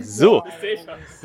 So, 0.00 0.42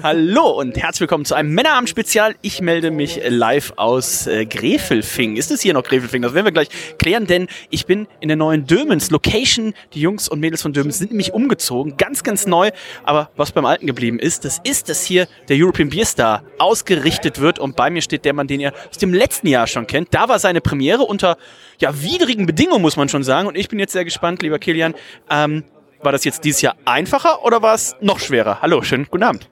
hallo 0.03 0.59
und 0.59 0.77
herzlich 0.77 1.01
willkommen 1.01 1.25
zu 1.25 1.35
einem 1.35 1.53
Männerabend-Spezial. 1.53 2.35
Ich 2.41 2.61
melde 2.61 2.91
mich 2.91 3.21
live 3.27 3.73
aus 3.77 4.27
äh, 4.27 4.45
Grefelfing. 4.45 5.37
Ist 5.37 5.51
es 5.51 5.61
hier 5.61 5.73
noch 5.73 5.83
Grefelfing? 5.83 6.21
Das 6.21 6.33
werden 6.33 6.45
wir 6.45 6.51
gleich 6.51 6.69
klären, 6.97 7.27
denn 7.27 7.47
ich 7.69 7.85
bin 7.85 8.07
in 8.19 8.27
der 8.27 8.35
neuen 8.35 8.65
Dömens 8.65 9.09
Location. 9.09 9.73
Die 9.93 10.01
Jungs 10.01 10.27
und 10.27 10.39
Mädels 10.39 10.61
von 10.61 10.73
Dömens 10.73 10.97
sind 10.97 11.11
nämlich 11.11 11.33
umgezogen, 11.33 11.97
ganz, 11.97 12.23
ganz 12.23 12.45
neu. 12.45 12.71
Aber 13.03 13.29
was 13.37 13.51
beim 13.51 13.65
Alten 13.65 13.87
geblieben 13.87 14.19
ist, 14.19 14.43
das 14.43 14.59
ist, 14.63 14.89
dass 14.89 15.05
hier 15.05 15.27
der 15.47 15.57
European 15.57 15.89
Beer 15.89 16.05
Star 16.05 16.43
ausgerichtet 16.57 17.39
wird 17.39 17.59
und 17.59 17.75
bei 17.75 17.89
mir 17.89 18.01
steht 18.01 18.25
der 18.25 18.33
Mann, 18.33 18.47
den 18.47 18.59
ihr 18.59 18.73
aus 18.89 18.97
dem 18.97 19.13
letzten 19.13 19.47
Jahr 19.47 19.67
schon 19.67 19.87
kennt. 19.87 20.13
Da 20.13 20.27
war 20.27 20.39
seine 20.39 20.61
Premiere 20.61 21.03
unter 21.03 21.37
ja, 21.79 22.01
widrigen 22.01 22.45
Bedingungen, 22.45 22.81
muss 22.81 22.97
man 22.97 23.07
schon 23.07 23.23
sagen. 23.23 23.47
Und 23.47 23.55
ich 23.55 23.69
bin 23.69 23.79
jetzt 23.79 23.93
sehr 23.93 24.03
gespannt, 24.05 24.41
lieber 24.41 24.59
Kilian, 24.59 24.95
ähm, 25.29 25.63
war 26.01 26.11
das 26.11 26.23
jetzt 26.23 26.43
dieses 26.43 26.61
Jahr 26.61 26.75
einfacher 26.85 27.43
oder 27.43 27.61
war 27.61 27.73
es 27.73 27.95
noch 28.01 28.19
schwerer? 28.19 28.61
Hallo, 28.61 28.81
schönen 28.81 29.07
guten 29.09 29.23
Abend. 29.23 29.49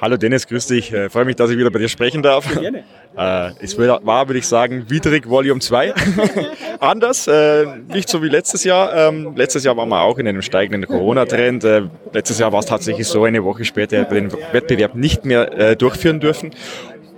Hallo 0.00 0.16
Dennis, 0.16 0.46
grüß 0.46 0.68
dich. 0.68 0.94
Ich 0.94 1.12
freue 1.12 1.26
mich, 1.26 1.36
dass 1.36 1.50
ich 1.50 1.58
wieder 1.58 1.70
bei 1.70 1.78
dir 1.78 1.88
sprechen 1.88 2.22
darf. 2.22 2.48
Gerne. 2.58 2.84
Äh, 3.16 3.50
es 3.60 3.76
war, 3.76 4.28
würde 4.28 4.38
ich 4.38 4.46
sagen, 4.46 4.88
widrig 4.88 5.28
Volume 5.28 5.60
2. 5.60 5.92
Anders, 6.80 7.26
äh, 7.26 7.66
nicht 7.88 8.08
so 8.08 8.22
wie 8.22 8.28
letztes 8.28 8.64
Jahr. 8.64 8.94
Ähm, 8.94 9.34
letztes 9.36 9.64
Jahr 9.64 9.76
waren 9.76 9.90
wir 9.90 10.00
auch 10.00 10.16
in 10.18 10.26
einem 10.26 10.40
steigenden 10.40 10.88
Corona-Trend. 10.88 11.64
Äh, 11.64 11.82
letztes 12.14 12.38
Jahr 12.38 12.50
war 12.50 12.60
es 12.60 12.66
tatsächlich 12.66 13.06
so, 13.06 13.24
eine 13.24 13.44
Woche 13.44 13.66
später 13.66 14.04
den 14.04 14.32
Wettbewerb 14.52 14.94
nicht 14.94 15.26
mehr 15.26 15.52
äh, 15.52 15.76
durchführen 15.76 16.20
dürfen. 16.20 16.54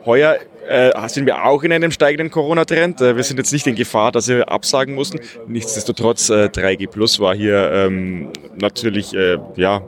Heuer 0.05 0.39
äh, 0.69 1.09
sind 1.09 1.27
wir 1.27 1.45
auch 1.45 1.63
in 1.63 1.73
einem 1.73 1.91
steigenden 1.91 2.31
Corona-Trend. 2.31 3.01
Äh, 3.01 3.17
wir 3.17 3.23
sind 3.23 3.39
jetzt 3.39 3.53
nicht 3.53 3.67
in 3.67 3.75
Gefahr, 3.75 4.13
dass 4.13 4.29
wir 4.29 4.51
absagen 4.51 4.95
mussten. 4.95 5.21
Nichtsdestotrotz, 5.47 6.31
äh, 6.31 6.49
3G 6.49 6.89
Plus 6.89 7.21
war 7.21 7.35
hier 7.35 7.71
ähm, 7.73 8.31
natürlich 8.57 9.15
äh, 9.15 9.39
ja, 9.57 9.83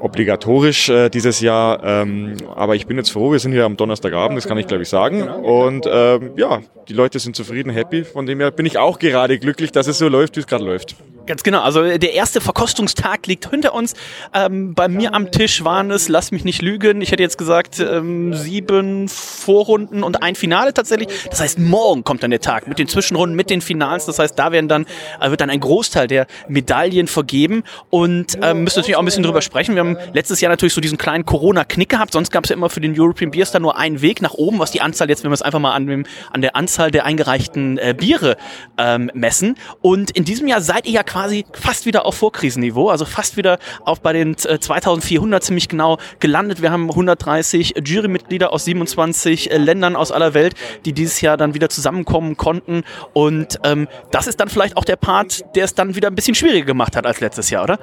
obligatorisch 0.00 0.88
äh, 0.88 1.08
dieses 1.08 1.40
Jahr. 1.40 1.82
Ähm, 1.84 2.36
aber 2.54 2.76
ich 2.76 2.86
bin 2.86 2.96
jetzt 2.96 3.10
froh, 3.10 3.32
wir 3.32 3.38
sind 3.38 3.52
hier 3.52 3.64
am 3.64 3.76
Donnerstagabend, 3.76 4.36
das 4.36 4.46
kann 4.46 4.58
ich 4.58 4.66
glaube 4.66 4.82
ich 4.82 4.88
sagen. 4.88 5.22
Und 5.22 5.88
ähm, 5.90 6.32
ja, 6.36 6.60
die 6.88 6.92
Leute 6.94 7.18
sind 7.18 7.36
zufrieden, 7.36 7.70
happy. 7.70 8.04
Von 8.04 8.26
dem 8.26 8.40
her 8.40 8.50
bin 8.50 8.66
ich 8.66 8.78
auch 8.78 8.98
gerade 8.98 9.38
glücklich, 9.38 9.72
dass 9.72 9.86
es 9.86 9.98
so 9.98 10.08
läuft, 10.08 10.36
wie 10.36 10.40
es 10.40 10.46
gerade 10.46 10.64
läuft. 10.64 10.96
Ganz 11.28 11.42
genau. 11.42 11.60
Also 11.60 11.82
der 11.82 12.14
erste 12.14 12.40
Verkostungstag 12.40 13.26
liegt 13.26 13.50
hinter 13.50 13.74
uns. 13.74 13.92
Ähm, 14.32 14.72
bei 14.72 14.88
mir 14.88 15.12
am 15.12 15.30
Tisch 15.30 15.62
waren 15.62 15.90
es, 15.90 16.08
lass 16.08 16.30
mich 16.30 16.42
nicht 16.42 16.62
lügen, 16.62 17.02
ich 17.02 17.12
hätte 17.12 17.22
jetzt 17.22 17.36
gesagt 17.36 17.80
ähm, 17.80 18.32
sieben 18.32 19.08
Vorrunden 19.08 20.02
und 20.02 20.22
ein 20.22 20.36
Finale 20.36 20.72
tatsächlich. 20.72 21.08
Das 21.28 21.42
heißt, 21.42 21.58
morgen 21.58 22.02
kommt 22.02 22.22
dann 22.22 22.30
der 22.30 22.40
Tag 22.40 22.66
mit 22.66 22.78
den 22.78 22.88
Zwischenrunden, 22.88 23.36
mit 23.36 23.50
den 23.50 23.60
Finals. 23.60 24.06
Das 24.06 24.18
heißt, 24.18 24.38
da 24.38 24.52
werden 24.52 24.68
dann 24.68 24.86
äh, 25.20 25.28
wird 25.28 25.42
dann 25.42 25.50
ein 25.50 25.60
Großteil 25.60 26.06
der 26.06 26.26
Medaillen 26.48 27.08
vergeben 27.08 27.62
und 27.90 28.38
ähm, 28.40 28.64
müssen 28.64 28.78
natürlich 28.78 28.96
auch 28.96 29.02
ein 29.02 29.04
bisschen 29.04 29.22
drüber 29.22 29.42
sprechen. 29.42 29.74
Wir 29.74 29.80
haben 29.80 29.98
letztes 30.14 30.40
Jahr 30.40 30.48
natürlich 30.48 30.72
so 30.72 30.80
diesen 30.80 30.96
kleinen 30.96 31.26
Corona-Knick 31.26 31.90
gehabt. 31.90 32.14
Sonst 32.14 32.30
gab 32.30 32.44
es 32.44 32.50
ja 32.50 32.56
immer 32.56 32.70
für 32.70 32.80
den 32.80 32.98
European 32.98 33.30
Beer 33.32 33.44
Star 33.44 33.60
nur 33.60 33.76
einen 33.76 34.00
Weg 34.00 34.22
nach 34.22 34.32
oben, 34.32 34.60
was 34.60 34.70
die 34.70 34.80
Anzahl 34.80 35.10
jetzt, 35.10 35.24
wenn 35.24 35.30
wir 35.30 35.34
es 35.34 35.42
einfach 35.42 35.60
mal 35.60 35.74
an, 35.74 36.06
an 36.32 36.40
der 36.40 36.56
Anzahl 36.56 36.90
der 36.90 37.04
eingereichten 37.04 37.76
äh, 37.76 37.94
Biere 37.94 38.38
ähm, 38.78 39.10
messen. 39.12 39.56
Und 39.82 40.12
in 40.12 40.24
diesem 40.24 40.48
Jahr 40.48 40.62
seid 40.62 40.86
ihr 40.86 40.92
ja 40.92 41.02
quasi 41.02 41.17
quasi 41.18 41.44
fast 41.52 41.84
wieder 41.84 42.06
auf 42.06 42.14
Vorkrisenniveau, 42.14 42.90
also 42.90 43.04
fast 43.04 43.36
wieder 43.36 43.58
auf 43.84 44.00
bei 44.00 44.12
den 44.12 44.36
2400 44.36 45.42
äh, 45.42 45.44
ziemlich 45.44 45.68
genau 45.68 45.98
gelandet. 46.20 46.62
Wir 46.62 46.70
haben 46.70 46.88
130 46.88 47.74
Jurymitglieder 47.84 48.52
aus 48.52 48.66
27 48.66 49.50
äh, 49.50 49.56
Ländern 49.56 49.96
aus 49.96 50.12
aller 50.12 50.32
Welt, 50.32 50.54
die 50.84 50.92
dieses 50.92 51.20
Jahr 51.20 51.36
dann 51.36 51.54
wieder 51.54 51.70
zusammenkommen 51.70 52.36
konnten. 52.36 52.84
Und 53.14 53.58
ähm, 53.64 53.88
das 54.12 54.28
ist 54.28 54.38
dann 54.38 54.48
vielleicht 54.48 54.76
auch 54.76 54.84
der 54.84 54.94
Part, 54.94 55.44
der 55.56 55.64
es 55.64 55.74
dann 55.74 55.96
wieder 55.96 56.06
ein 56.06 56.14
bisschen 56.14 56.36
schwieriger 56.36 56.66
gemacht 56.66 56.94
hat 56.94 57.04
als 57.04 57.18
letztes 57.18 57.50
Jahr, 57.50 57.64
oder? 57.64 57.80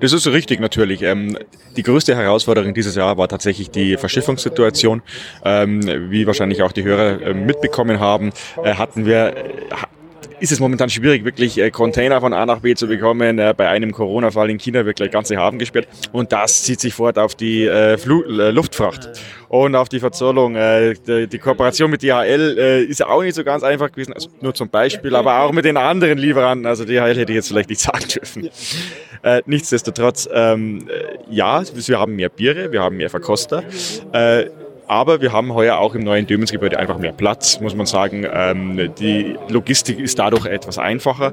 Das 0.00 0.14
ist 0.14 0.26
richtig, 0.26 0.58
natürlich. 0.58 1.02
Ähm, 1.02 1.36
die 1.76 1.82
größte 1.82 2.16
Herausforderung 2.16 2.72
dieses 2.72 2.96
Jahr 2.96 3.18
war 3.18 3.28
tatsächlich 3.28 3.70
die 3.70 3.98
Verschiffungssituation. 3.98 5.02
Ähm, 5.44 5.82
wie 6.10 6.26
wahrscheinlich 6.26 6.62
auch 6.62 6.72
die 6.72 6.84
Hörer 6.84 7.20
äh, 7.20 7.34
mitbekommen 7.34 8.00
haben, 8.00 8.30
hatten 8.64 9.04
wir 9.04 9.34
ist 10.42 10.50
es 10.50 10.58
momentan 10.58 10.90
schwierig, 10.90 11.24
wirklich 11.24 11.56
äh, 11.56 11.70
Container 11.70 12.20
von 12.20 12.32
A 12.32 12.44
nach 12.44 12.58
B 12.58 12.74
zu 12.74 12.88
bekommen. 12.88 13.38
Äh, 13.38 13.54
bei 13.56 13.68
einem 13.68 13.92
Corona-Fall 13.92 14.50
in 14.50 14.58
China 14.58 14.84
wird 14.84 14.96
gleich 14.96 15.12
ganze 15.12 15.36
Hafen 15.36 15.60
gesperrt 15.60 15.86
und 16.10 16.32
das 16.32 16.64
zieht 16.64 16.80
sich 16.80 16.94
fort 16.94 17.16
auf 17.16 17.36
die 17.36 17.64
äh, 17.64 17.96
Luftfracht 18.50 19.08
und 19.48 19.76
auf 19.76 19.88
die 19.88 20.00
Verzollung. 20.00 20.54
Die, 20.54 21.38
Kooperation 21.38 21.90
mit 21.90 22.02
DHL 22.02 22.86
ist 22.88 23.04
auch 23.04 23.22
nicht 23.22 23.34
so 23.34 23.44
ganz 23.44 23.62
einfach 23.62 23.92
gewesen, 23.92 24.14
also 24.14 24.30
nur 24.40 24.54
zum 24.54 24.70
Beispiel, 24.70 25.14
aber 25.14 25.40
auch 25.40 25.52
mit 25.52 25.64
den 25.66 25.76
anderen 25.76 26.18
Lieferanten. 26.18 26.66
Also 26.66 26.84
DHL 26.84 27.16
hätte 27.16 27.32
ich 27.32 27.36
jetzt 27.36 27.48
vielleicht 27.48 27.68
nicht 27.68 27.80
sagen 27.82 28.06
dürfen. 28.08 28.48
nichtsdestotrotz, 29.44 30.28
ähm, 30.32 30.88
ja, 31.30 31.62
wir 31.74 32.00
haben 32.00 32.16
mehr 32.16 32.30
Biere, 32.30 32.72
wir 32.72 32.80
haben 32.82 32.96
mehr 32.96 33.10
Verkoster. 33.10 33.62
Aber 34.92 35.22
wir 35.22 35.32
haben 35.32 35.54
heuer 35.54 35.78
auch 35.78 35.94
im 35.94 36.02
neuen 36.02 36.26
Dömensgebäude 36.26 36.78
einfach 36.78 36.98
mehr 36.98 37.12
Platz, 37.12 37.58
muss 37.60 37.74
man 37.74 37.86
sagen. 37.86 38.26
Ähm, 38.30 38.92
die 38.98 39.38
Logistik 39.48 39.98
ist 39.98 40.18
dadurch 40.18 40.44
etwas 40.44 40.76
einfacher. 40.76 41.32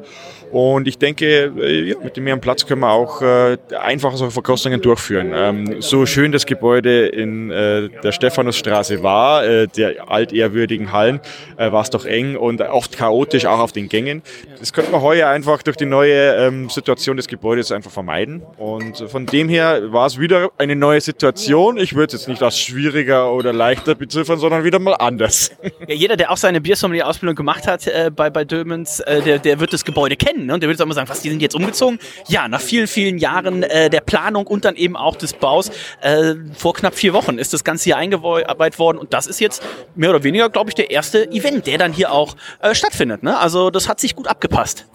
Und 0.51 0.87
ich 0.87 0.97
denke, 0.97 1.51
äh, 1.59 1.89
ja, 1.89 1.95
mit 2.01 2.15
dem 2.15 2.23
mehr 2.23 2.37
Platz 2.37 2.65
können 2.65 2.81
wir 2.81 2.89
auch 2.89 3.21
äh, 3.21 3.57
einfacher 3.77 4.31
Verkostungen 4.31 4.81
durchführen. 4.81 5.31
Ähm, 5.35 5.81
so 5.81 6.05
schön 6.05 6.31
das 6.31 6.45
Gebäude 6.45 7.07
in 7.07 7.51
äh, 7.51 7.89
der 8.01 8.13
Stephanusstraße 8.13 9.03
war, 9.03 9.45
äh, 9.45 9.67
der 9.67 10.09
altehrwürdigen 10.09 10.93
Hallen, 10.93 11.19
äh, 11.57 11.71
war 11.71 11.81
es 11.81 11.89
doch 11.89 12.05
eng 12.05 12.37
und 12.37 12.61
oft 12.61 12.97
chaotisch 12.97 13.45
auch 13.45 13.59
auf 13.59 13.73
den 13.73 13.89
Gängen. 13.89 14.23
Das 14.59 14.71
könnten 14.71 14.91
wir 14.91 15.01
heuer 15.01 15.27
einfach 15.27 15.61
durch 15.63 15.77
die 15.77 15.85
neue 15.85 16.35
ähm, 16.35 16.69
Situation 16.69 17.17
des 17.17 17.27
Gebäudes 17.27 17.73
einfach 17.73 17.91
vermeiden. 17.91 18.41
Und 18.57 18.97
von 19.09 19.25
dem 19.25 19.49
her 19.49 19.91
war 19.91 20.07
es 20.07 20.17
wieder 20.17 20.49
eine 20.57 20.75
neue 20.75 21.01
Situation. 21.01 21.77
Ich 21.77 21.93
würde 21.93 22.15
es 22.15 22.21
jetzt 22.21 22.27
nicht 22.27 22.41
als 22.41 22.57
schwieriger 22.57 23.31
oder 23.33 23.48
leichter 23.51 23.95
beziffern, 23.95 24.39
sondern 24.39 24.63
wieder 24.63 24.79
mal 24.79 24.93
anders. 24.93 25.51
Ja, 25.87 25.95
jeder, 25.95 26.17
der 26.17 26.31
auch 26.31 26.37
seine 26.37 26.61
Biersommelier-Ausbildung 26.61 27.35
gemacht 27.35 27.67
hat 27.67 27.87
äh, 27.87 28.11
bei, 28.15 28.29
bei 28.29 28.45
Dömens, 28.45 28.99
äh, 29.01 29.21
der, 29.21 29.39
der 29.39 29.59
wird 29.59 29.73
das 29.73 29.85
Gebäude 29.85 30.15
kennen. 30.15 30.45
Ne? 30.45 30.53
Und 30.53 30.61
der 30.61 30.69
wird 30.69 30.77
jetzt 30.77 30.83
auch 30.83 30.87
mal 30.87 30.93
sagen, 30.93 31.09
was, 31.09 31.21
die 31.21 31.29
sind 31.29 31.41
jetzt 31.41 31.55
umgezogen? 31.55 31.99
Ja, 32.27 32.47
nach 32.47 32.61
vielen, 32.61 32.87
vielen 32.87 33.17
Jahren 33.17 33.63
äh, 33.63 33.89
der 33.89 34.01
Planung 34.01 34.47
und 34.47 34.65
dann 34.65 34.75
eben 34.75 34.95
auch 34.95 35.15
des 35.15 35.33
Baus, 35.33 35.71
äh, 36.01 36.35
vor 36.55 36.73
knapp 36.73 36.95
vier 36.95 37.13
Wochen 37.13 37.37
ist 37.37 37.53
das 37.53 37.63
Ganze 37.63 37.85
hier 37.85 37.97
eingearbeitet 37.97 38.79
worden. 38.79 38.97
Und 38.97 39.13
das 39.13 39.27
ist 39.27 39.39
jetzt 39.39 39.63
mehr 39.95 40.09
oder 40.09 40.23
weniger, 40.23 40.49
glaube 40.49 40.69
ich, 40.69 40.75
der 40.75 40.91
erste 40.91 41.29
Event, 41.31 41.67
der 41.67 41.77
dann 41.77 41.93
hier 41.93 42.11
auch 42.11 42.35
äh, 42.61 42.75
stattfindet. 42.75 43.23
Ne? 43.23 43.37
Also 43.37 43.69
das 43.69 43.87
hat 43.87 43.99
sich 43.99 44.15
gut 44.15 44.27
abgepasst. 44.27 44.85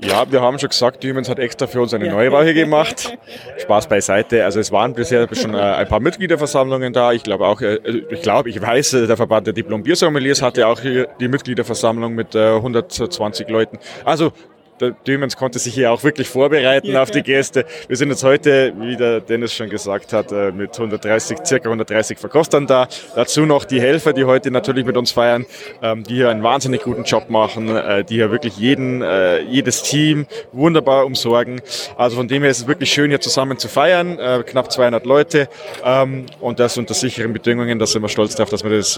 Ja, 0.00 0.30
wir 0.30 0.40
haben 0.42 0.58
schon 0.58 0.68
gesagt, 0.68 1.02
Siemens 1.02 1.28
hat 1.28 1.38
extra 1.38 1.66
für 1.66 1.80
uns 1.80 1.94
eine 1.94 2.08
Neubau 2.10 2.42
hier 2.42 2.54
gemacht. 2.54 3.16
Spaß 3.58 3.88
beiseite. 3.88 4.44
Also 4.44 4.60
es 4.60 4.72
waren 4.72 4.92
bisher 4.92 5.28
schon 5.34 5.54
äh, 5.54 5.58
ein 5.58 5.88
paar 5.88 6.00
Mitgliederversammlungen 6.00 6.92
da. 6.92 7.12
Ich 7.12 7.22
glaube 7.22 7.46
auch, 7.46 7.60
äh, 7.60 7.76
ich 8.10 8.22
glaube, 8.22 8.50
ich 8.50 8.60
weiß, 8.60 8.94
äh, 8.94 9.06
der 9.06 9.16
Verband 9.16 9.46
der 9.46 9.54
Diplom-Biersommeliers 9.54 10.42
hatte 10.42 10.66
auch 10.66 10.80
hier 10.80 11.08
die 11.20 11.28
Mitgliederversammlung 11.28 12.14
mit 12.14 12.34
120 12.34 13.48
Leuten. 13.48 13.78
Also 14.04 14.32
der 14.80 14.90
Dümens 14.90 15.36
konnte 15.36 15.58
sich 15.58 15.74
hier 15.74 15.92
auch 15.92 16.02
wirklich 16.02 16.28
vorbereiten 16.28 16.88
ja. 16.88 17.02
auf 17.02 17.10
die 17.10 17.22
Gäste. 17.22 17.64
Wir 17.86 17.96
sind 17.96 18.10
jetzt 18.10 18.24
heute, 18.24 18.72
wie 18.78 18.96
der 18.96 19.20
Dennis 19.20 19.54
schon 19.54 19.70
gesagt 19.70 20.12
hat, 20.12 20.32
äh, 20.32 20.50
mit 20.50 20.74
130, 20.74 21.38
circa 21.44 21.68
130 21.68 22.18
Verkostern 22.18 22.66
da. 22.66 22.88
Dazu 23.14 23.46
noch 23.46 23.64
die 23.64 23.80
Helfer, 23.80 24.12
die 24.12 24.24
heute 24.24 24.50
natürlich 24.50 24.84
mit 24.84 24.96
uns 24.96 25.12
feiern, 25.12 25.46
ähm, 25.82 26.02
die 26.02 26.14
hier 26.16 26.30
einen 26.30 26.42
wahnsinnig 26.42 26.82
guten 26.82 27.04
Job 27.04 27.30
machen, 27.30 27.74
äh, 27.76 28.04
die 28.04 28.14
hier 28.14 28.30
wirklich 28.30 28.56
jeden, 28.56 29.02
äh, 29.02 29.40
jedes 29.40 29.82
Team 29.82 30.26
wunderbar 30.52 31.06
umsorgen. 31.06 31.60
Also 31.96 32.16
von 32.16 32.28
dem 32.28 32.42
her 32.42 32.50
ist 32.50 32.62
es 32.62 32.66
wirklich 32.66 32.92
schön, 32.92 33.10
hier 33.10 33.20
zusammen 33.20 33.58
zu 33.58 33.68
feiern. 33.68 34.18
Knapp 34.46 34.72
200 34.72 35.04
Leute 35.06 35.48
ähm, 35.84 36.26
und 36.40 36.58
das 36.58 36.76
unter 36.78 36.94
sicheren 36.94 37.32
Bedingungen. 37.32 37.78
Da 37.78 37.86
sind 37.86 38.02
wir 38.02 38.08
stolz 38.08 38.34
darauf, 38.34 38.50
dass 38.50 38.64
wir 38.64 38.70
das 38.70 38.94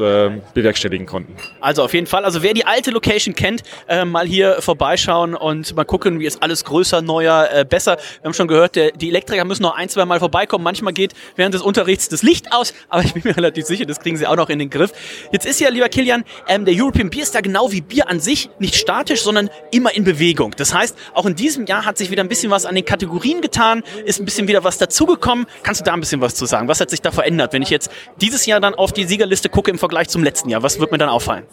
bewerkstelligen 0.55 1.07
konnten. 1.07 1.37
Also 1.61 1.83
auf 1.83 1.95
jeden 1.95 2.07
Fall. 2.07 2.25
Also 2.25 2.43
wer 2.43 2.55
die 2.55 2.65
alte 2.65 2.91
Location 2.91 3.35
kennt, 3.35 3.63
mal 4.07 4.27
hier 4.27 4.61
vorbeischauen 4.61 5.35
und 5.35 5.66
und 5.71 5.77
mal 5.77 5.85
gucken, 5.85 6.21
wie 6.21 6.27
ist 6.27 6.43
alles 6.43 6.65
größer, 6.65 7.03
neuer, 7.03 7.49
äh, 7.53 7.65
besser. 7.65 7.97
Wir 7.97 8.29
haben 8.29 8.35
schon 8.35 8.49
gehört, 8.49 8.77
der, 8.77 8.93
die 8.93 9.09
Elektriker 9.09 9.45
müssen 9.45 9.63
noch 9.63 9.77
ein, 9.77 9.89
zwei 9.89 10.05
Mal 10.05 10.19
vorbeikommen. 10.19 10.65
Manchmal 10.65 10.93
geht 10.93 11.13
während 11.37 11.55
des 11.55 11.63
Unterrichts 11.63 12.09
das 12.09 12.23
Licht 12.23 12.53
aus, 12.53 12.75
aber 12.89 13.05
ich 13.05 13.15
bin 13.15 13.23
mir 13.25 13.37
relativ 13.37 13.67
sicher, 13.67 13.87
das 13.87 14.01
kriegen 14.01 14.17
sie 14.17 14.27
auch 14.27 14.37
noch 14.37 14.49
in 14.49 14.59
den 14.59 14.71
Griff. 14.71 14.93
Jetzt 15.33 15.47
ist 15.47 15.61
ja, 15.61 15.69
lieber 15.69 15.89
Kilian, 15.89 16.25
ähm, 16.49 16.65
der 16.65 16.75
European 16.77 17.11
Beer 17.11 17.25
Star 17.25 17.43
genau 17.43 17.73
wie 17.73 17.81
Bier 17.81 18.09
an 18.09 18.21
sich 18.21 18.51
nicht 18.59 18.77
statisch, 18.77 19.23
sondern 19.23 19.51
immer 19.71 19.95
in 19.95 20.05
Bewegung. 20.05 20.53
Das 20.57 20.75
heißt, 20.75 20.97
auch 21.15 21.27
in 21.27 21.35
diesem 21.35 21.67
Jahr 21.67 21.85
hat 21.85 21.99
sich 21.99 22.11
wieder 22.11 22.23
ein 22.23 22.29
bisschen 22.29 22.51
was 22.51 22.67
an 22.67 22.75
den 22.75 22.85
Kategorien 22.85 23.41
getan, 23.41 23.83
ist 24.05 24.21
ein 24.21 24.25
bisschen 24.25 24.49
wieder 24.49 24.65
was 24.65 24.79
dazugekommen. 24.79 25.47
Kannst 25.63 25.81
du 25.81 25.85
da 25.85 25.93
ein 25.93 26.01
bisschen 26.01 26.21
was 26.21 26.35
zu 26.35 26.47
sagen? 26.47 26.69
Was 26.69 26.81
hat 26.81 26.91
sich 26.91 27.03
da 27.03 27.11
verändert? 27.11 27.53
Wenn 27.53 27.63
ich 27.63 27.71
jetzt 27.71 27.91
dieses 28.21 28.47
Jahr 28.47 28.61
dann 28.61 28.75
auf 28.75 28.93
die 28.93 29.05
Siegerliste 29.05 29.49
gucke 29.49 29.71
im 29.71 29.79
Vergleich 29.79 30.09
zum 30.09 30.23
letzten 30.23 30.49
Jahr, 30.51 30.63
was 30.63 30.79
wird 30.81 30.93
mir 30.93 30.99
dann 30.99 31.09
auffallen? 31.09 31.45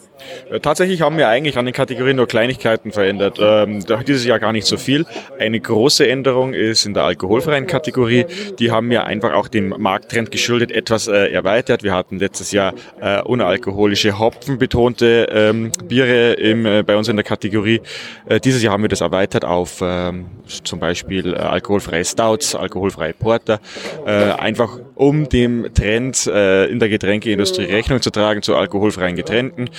Tatsächlich 0.62 1.00
haben 1.00 1.16
wir 1.16 1.28
eigentlich 1.28 1.58
an 1.58 1.64
den 1.64 1.74
Kategorien 1.74 2.16
nur 2.16 2.26
Kleinigkeiten 2.26 2.92
verändert. 2.92 3.38
Ähm, 3.40 3.84
dieses 4.04 4.24
Jahr 4.24 4.38
gar 4.38 4.52
nicht 4.52 4.66
so 4.66 4.76
viel. 4.76 5.06
Eine 5.38 5.60
große 5.60 6.06
Änderung 6.08 6.54
ist 6.54 6.86
in 6.86 6.94
der 6.94 7.04
alkoholfreien 7.04 7.66
Kategorie. 7.66 8.26
Die 8.58 8.70
haben 8.70 8.90
wir 8.90 9.04
einfach 9.04 9.32
auch 9.34 9.48
dem 9.48 9.74
Markttrend 9.78 10.30
geschuldet 10.30 10.70
etwas 10.70 11.08
äh, 11.08 11.32
erweitert. 11.32 11.82
Wir 11.82 11.92
hatten 11.92 12.18
letztes 12.18 12.52
Jahr 12.52 12.74
äh, 13.00 13.22
unalkoholische, 13.22 14.18
hopfenbetonte 14.18 15.28
ähm, 15.30 15.72
Biere 15.86 16.34
im, 16.34 16.66
äh, 16.66 16.82
bei 16.82 16.96
uns 16.96 17.08
in 17.08 17.16
der 17.16 17.24
Kategorie. 17.24 17.80
Äh, 18.26 18.40
dieses 18.40 18.62
Jahr 18.62 18.72
haben 18.72 18.82
wir 18.82 18.88
das 18.88 19.00
erweitert 19.00 19.44
auf 19.44 19.80
ähm, 19.82 20.26
zum 20.46 20.78
Beispiel 20.78 21.34
äh, 21.34 21.36
alkoholfreie 21.36 22.04
Stouts, 22.04 22.54
alkoholfreie 22.54 23.14
Porter, 23.14 23.60
äh, 24.06 24.10
einfach 24.10 24.78
um 24.94 25.28
dem 25.28 25.72
Trend 25.74 26.26
in 26.26 26.78
der 26.78 26.88
Getränkeindustrie 26.88 27.64
Rechnung 27.64 28.00
zu 28.00 28.10
tragen 28.10 28.42
zu 28.42 28.54
alkoholfreien 28.56 29.16
Getränken. 29.16 29.70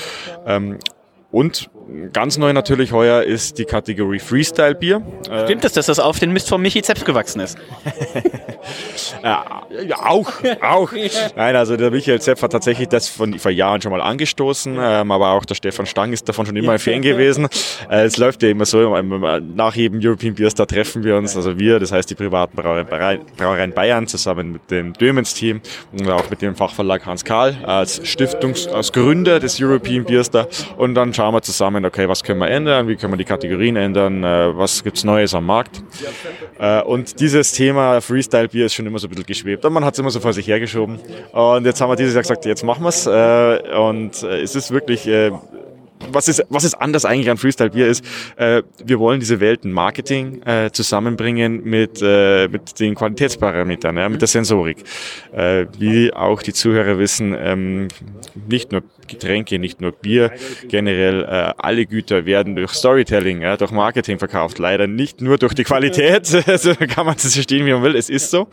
Ähm, 0.46 0.78
und 1.32 1.70
ganz 2.14 2.38
neu 2.38 2.54
natürlich 2.54 2.92
heuer 2.92 3.24
ist 3.24 3.58
die 3.58 3.66
Kategorie 3.66 4.20
Freestyle 4.20 4.76
Bier. 4.76 5.02
Stimmt 5.46 5.66
es, 5.66 5.74
dass 5.74 5.86
das 5.88 6.00
auf 6.00 6.20
den 6.20 6.32
Mist 6.32 6.50
von 6.50 6.62
Michi 6.62 6.82
Zeps 6.82 7.06
gewachsen 7.06 7.42
ist? 7.42 7.58
ja, 9.24 9.64
auch, 10.04 10.32
auch. 10.62 10.92
Nein, 11.36 11.56
also 11.56 11.78
der 11.78 11.92
Michael 11.92 12.22
Zepp 12.22 12.42
hat 12.42 12.52
tatsächlich 12.52 12.88
das 12.88 13.08
von, 13.08 13.38
vor 13.40 13.52
Jahren 13.52 13.82
schon 13.82 13.92
mal 13.92 14.02
angestoßen, 14.02 14.78
ähm, 14.80 15.12
aber 15.12 15.32
auch 15.32 15.46
der 15.46 15.56
Stefan 15.56 15.86
Stang 15.86 16.14
ist 16.14 16.28
davon 16.28 16.46
schon 16.46 16.56
immer 16.56 16.74
ein 16.74 16.80
Fan 16.80 17.02
gewesen. 17.02 17.48
Äh, 17.90 18.06
es 18.06 18.18
läuft 18.18 18.44
ja 18.44 18.50
immer 18.50 18.66
so, 18.66 18.96
nach 19.02 19.76
jedem 19.76 20.00
European 20.04 20.36
Beer 20.36 20.50
Star 20.50 20.68
treffen 20.68 21.04
wir 21.04 21.18
uns, 21.18 21.36
also 21.36 21.58
wir, 21.60 21.80
das 21.80 21.92
heißt 21.92 22.10
die 22.10 22.16
privaten 22.16 22.56
Brauereien, 22.56 23.74
Bayern 23.74 24.08
zusammen 24.08 24.54
mit 24.54 24.72
dem 24.72 24.94
Dömens-Team 24.94 25.62
und 25.92 26.10
auch 26.10 26.30
mit 26.30 26.42
dem 26.42 26.56
Fachverlag 26.56 27.06
Hans 27.06 27.24
Karl 27.24 27.58
als 27.66 28.02
Stiftungs-, 28.04 28.68
als 28.68 28.92
Gründer 28.92 29.40
des 29.40 29.62
European 29.62 30.06
Beer 30.06 30.24
Star 30.24 30.48
und 30.78 30.96
dann 30.96 31.14
schauen 31.14 31.34
wir 31.34 31.42
zusammen, 31.42 31.75
okay, 31.84 32.08
was 32.08 32.24
können 32.24 32.40
wir 32.40 32.50
ändern, 32.50 32.88
wie 32.88 32.96
können 32.96 33.12
wir 33.12 33.18
die 33.18 33.26
Kategorien 33.26 33.76
ändern, 33.76 34.24
äh, 34.24 34.56
was 34.56 34.84
gibt's 34.84 35.04
Neues 35.04 35.34
am 35.34 35.46
Markt. 35.46 35.84
Äh, 36.60 36.82
und 36.84 37.20
dieses 37.20 37.52
Thema 37.52 38.00
Freestyle 38.00 38.48
Bier 38.48 38.68
ist 38.68 38.76
schon 38.76 38.86
immer 38.86 39.00
so 39.00 39.08
ein 39.08 39.10
bisschen 39.10 39.26
geschwebt 39.26 39.66
und 39.66 39.74
man 39.74 39.84
hat 39.84 39.96
es 39.96 40.00
immer 40.00 40.12
so 40.12 40.20
vor 40.20 40.34
sich 40.34 40.48
hergeschoben. 40.48 41.00
Und 41.32 41.66
jetzt 41.66 41.82
haben 41.82 41.90
wir 41.90 41.96
dieses 41.96 42.14
Jahr 42.14 42.22
gesagt, 42.22 42.46
jetzt 42.46 42.64
machen 42.64 42.84
wir's. 42.84 43.08
Äh, 43.08 43.78
und 43.78 44.24
äh, 44.24 44.42
es 44.42 44.56
ist 44.56 44.72
wirklich 44.72 45.08
äh, 45.08 45.32
was 46.12 46.28
ist, 46.28 46.44
was 46.50 46.64
ist 46.64 46.76
anders 46.76 47.06
eigentlich 47.06 47.30
an 47.30 47.38
Freestyle 47.38 47.70
Bier 47.70 47.88
ist, 47.88 48.04
äh, 48.38 48.64
wir 48.84 49.00
wollen 49.00 49.20
diese 49.20 49.40
Welten 49.40 49.72
Marketing 49.72 50.42
äh, 50.44 50.72
zusammenbringen 50.72 51.64
mit, 51.64 52.02
äh, 52.02 52.48
mit 52.48 52.80
den 52.80 52.96
Qualitätsparametern, 52.96 53.98
ja, 53.98 54.10
mit 54.10 54.22
der 54.22 54.28
Sensorik. 54.28 54.84
Äh, 55.34 55.66
wie 55.78 56.14
auch 56.14 56.42
die 56.42 56.54
Zuhörer 56.54 56.98
wissen, 56.98 57.36
ähm, 57.38 57.88
nicht 58.48 58.72
nur 58.72 58.84
Getränke, 59.08 59.60
nicht 59.60 59.82
nur 59.82 59.92
Bier, 59.92 60.32
generell 60.68 61.24
äh, 61.24 61.54
alle 61.58 61.86
Güter 61.86 62.26
werden 62.26 62.56
durch 62.56 62.72
Storytelling, 62.72 63.42
ja, 63.42 63.58
durch 63.58 63.72
Marketing 63.72 64.20
verkauft. 64.20 64.60
Leider 64.60 64.88
nicht 64.88 65.22
nur 65.22 65.38
durch 65.38 65.54
die 65.54 65.64
Qualität, 65.64 66.28
also 66.48 66.76
kann 66.76 67.06
man 67.06 67.16
es 67.16 67.34
verstehen, 67.34 67.66
wie 67.66 67.74
man 67.74 67.84
will, 67.84 67.96
es 67.96 68.10
ist 68.10 68.32
so. 68.32 68.48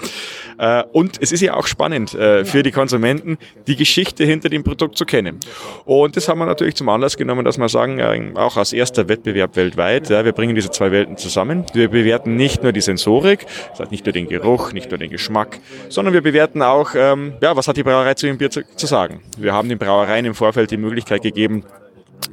Äh, 0.58 0.84
und 0.92 1.20
es 1.20 1.32
ist 1.32 1.40
ja 1.40 1.54
auch 1.54 1.66
spannend 1.66 2.14
äh, 2.14 2.44
für 2.44 2.62
die 2.62 2.70
Konsumenten, 2.70 3.38
die 3.66 3.76
Geschichte 3.76 4.24
hinter 4.24 4.48
dem 4.48 4.64
Produkt 4.64 4.96
zu 4.96 5.04
kennen. 5.04 5.40
Und 5.84 6.16
das 6.16 6.28
haben 6.28 6.38
wir 6.38 6.46
natürlich 6.46 6.74
zum 6.74 6.88
Anlass 6.88 7.16
genommen, 7.16 7.41
dass 7.44 7.58
wir 7.58 7.68
sagen, 7.68 7.98
äh, 7.98 8.32
auch 8.34 8.56
als 8.56 8.72
erster 8.72 9.08
Wettbewerb 9.08 9.56
weltweit, 9.56 10.10
ja, 10.10 10.24
wir 10.24 10.32
bringen 10.32 10.54
diese 10.54 10.70
zwei 10.70 10.90
Welten 10.90 11.16
zusammen. 11.16 11.64
Wir 11.72 11.88
bewerten 11.88 12.36
nicht 12.36 12.62
nur 12.62 12.72
die 12.72 12.80
Sensorik, 12.80 13.46
das 13.70 13.80
heißt 13.80 13.90
nicht 13.90 14.04
nur 14.06 14.12
den 14.12 14.28
Geruch, 14.28 14.72
nicht 14.72 14.90
nur 14.90 14.98
den 14.98 15.10
Geschmack, 15.10 15.58
sondern 15.88 16.14
wir 16.14 16.22
bewerten 16.22 16.62
auch, 16.62 16.94
ähm, 16.94 17.34
ja, 17.40 17.56
was 17.56 17.68
hat 17.68 17.76
die 17.76 17.82
Brauerei 17.82 18.14
zu 18.14 18.26
ihrem 18.26 18.38
Bier 18.38 18.50
zu, 18.50 18.62
zu 18.76 18.86
sagen. 18.86 19.22
Wir 19.38 19.52
haben 19.52 19.68
den 19.68 19.78
Brauereien 19.78 20.24
im 20.24 20.34
Vorfeld 20.34 20.70
die 20.70 20.76
Möglichkeit 20.76 21.22
gegeben, 21.22 21.64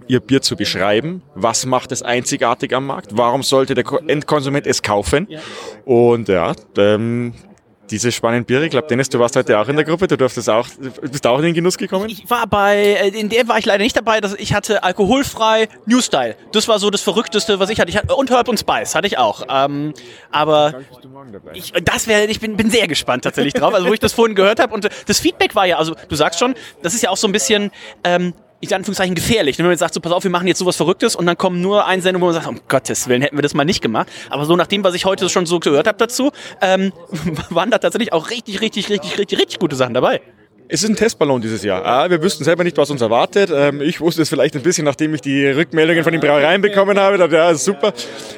ihr 0.08 0.20
Bier 0.20 0.42
zu 0.42 0.56
beschreiben. 0.56 1.22
Was 1.36 1.66
macht 1.66 1.92
es 1.92 2.04
einzigartig 2.04 2.76
am 2.76 2.88
Markt? 2.88 3.18
Warum 3.18 3.44
sollte 3.44 3.76
der 3.76 3.86
Endkonsument 4.08 4.68
es 4.68 4.82
kaufen? 4.82 5.28
Und 5.86 6.28
ja, 6.28 6.54
ähm, 6.78 7.34
diese 7.92 8.12
spannenden 8.12 8.46
Biere. 8.46 8.66
Ich 8.66 8.72
glaube, 8.72 8.88
Dennis, 8.88 9.10
du 9.10 9.20
warst 9.20 9.36
heute 9.36 9.60
auch 9.60 9.68
in 9.68 9.76
der 9.76 9.86
Gruppe. 9.86 10.08
Du 10.08 10.18
durftest 10.18 10.50
auch, 10.50 10.68
bist 11.02 11.26
auch 11.28 11.38
in 11.40 11.46
den 11.46 11.54
Genuss 11.54 11.78
gekommen? 11.78 12.10
Ich 12.10 12.30
war 12.30 12.48
bei, 12.48 12.78
äh, 12.78 13.08
in 13.10 13.30
der 13.30 13.48
war 13.48 13.58
ich 13.58 13.66
leider 13.66 13.84
nicht 13.84 13.96
dabei. 13.96 14.20
Ich 14.38 14.54
hatte 14.54 14.84
alkoholfrei 14.84 15.68
New 15.86 16.02
Style. 16.02 16.36
Das 16.52 16.68
war 16.68 16.80
so 16.80 16.90
das 16.90 17.02
Verrückteste, 17.02 17.60
was 17.60 17.70
ich 17.70 17.80
hatte. 17.80 17.90
Ich 17.90 17.98
hatte 17.98 18.16
und 18.16 18.30
Herb 18.30 18.48
und 18.48 18.60
Spice 18.60 18.96
hatte 18.96 19.08
ich 19.08 19.18
auch. 19.18 19.44
Ähm, 19.50 19.94
aber 20.32 20.82
ich, 21.54 21.74
das 21.84 22.08
wäre, 22.08 22.26
ich 22.26 22.40
bin, 22.40 22.58
bin 22.58 22.70
sehr 22.70 22.88
gespannt 22.88 23.24
tatsächlich 23.24 23.54
drauf. 23.54 23.74
Also 23.74 23.88
wo 23.88 23.94
ich 23.94 24.00
das 24.00 24.14
vorhin 24.14 24.36
gehört 24.36 24.60
habe 24.60 24.74
und 24.74 24.88
das 25.08 25.20
Feedback 25.20 25.56
war 25.56 25.66
ja, 25.66 25.78
also 25.78 25.96
du 26.08 26.16
sagst 26.16 26.40
schon, 26.40 26.56
das 26.82 26.94
ist 26.94 27.02
ja 27.02 27.10
auch 27.10 27.18
so 27.18 27.28
ein 27.28 27.32
bisschen 27.32 27.72
ähm, 28.04 28.34
in 28.62 28.74
Anführungszeichen 28.74 29.16
gefährlich. 29.16 29.58
Wenn 29.58 29.66
man 29.66 29.72
jetzt 29.72 29.80
sagt, 29.80 29.94
so 29.94 30.00
pass 30.00 30.12
auf, 30.12 30.24
wir 30.24 30.32
machen 30.32 30.48
jetzt 30.48 30.60
sowas 30.60 30.76
Verrücktes 30.76 31.16
und 31.16 31.26
dann 31.26 31.38
kommen 31.38 31.62
nur 31.62 31.86
Einsendungen, 31.86 32.22
wo 32.22 32.32
man 32.32 32.36
sagt, 32.36 32.48
um 32.48 32.60
Gottes 32.68 33.08
Willen, 33.08 33.22
hätten 33.22 33.38
wir 33.38 33.42
das 33.42 33.54
mal 33.54 33.66
nicht 33.66 33.82
gemacht. 33.82 34.08
Aber 34.30 34.46
so 34.46 34.56
nach 34.56 34.68
dem, 34.68 34.84
was 34.84 34.94
ich 34.94 35.06
heute 35.06 35.30
schon 35.30 35.46
so 35.46 35.60
gehört 35.60 35.88
habe 35.88 35.98
dazu, 35.98 36.32
ähm, 36.62 36.92
waren 37.50 37.72
da 37.72 37.78
tatsächlich 37.78 38.14
auch 38.14 38.30
richtig, 38.30 38.62
richtig, 38.62 38.90
richtig, 38.90 39.18
richtig, 39.18 39.40
richtig 39.40 39.60
gute 39.60 39.76
Sachen 39.76 39.94
dabei. 39.94 40.22
Es 40.72 40.84
ist 40.84 40.90
ein 40.92 40.96
Testballon 40.96 41.42
dieses 41.42 41.64
Jahr. 41.64 41.84
Ah, 41.84 42.12
wir 42.12 42.22
wüssten 42.22 42.44
selber 42.44 42.64
nicht, 42.64 42.78
was 42.78 42.92
uns 42.92 43.02
erwartet. 43.02 43.50
Ähm, 43.52 43.82
ich 43.82 44.00
wusste 44.02 44.22
es 44.22 44.30
vielleicht 44.30 44.56
ein 44.56 44.62
bisschen, 44.62 44.86
nachdem 44.86 45.16
ich 45.16 45.22
die 45.22 45.48
Rückmeldungen 45.48 46.04
von 46.04 46.12
den 46.12 46.22
Brauereien 46.22 46.62
bekommen 46.62 47.00
habe. 47.00 47.18
Ja, 47.34 47.56
super. 47.56 47.92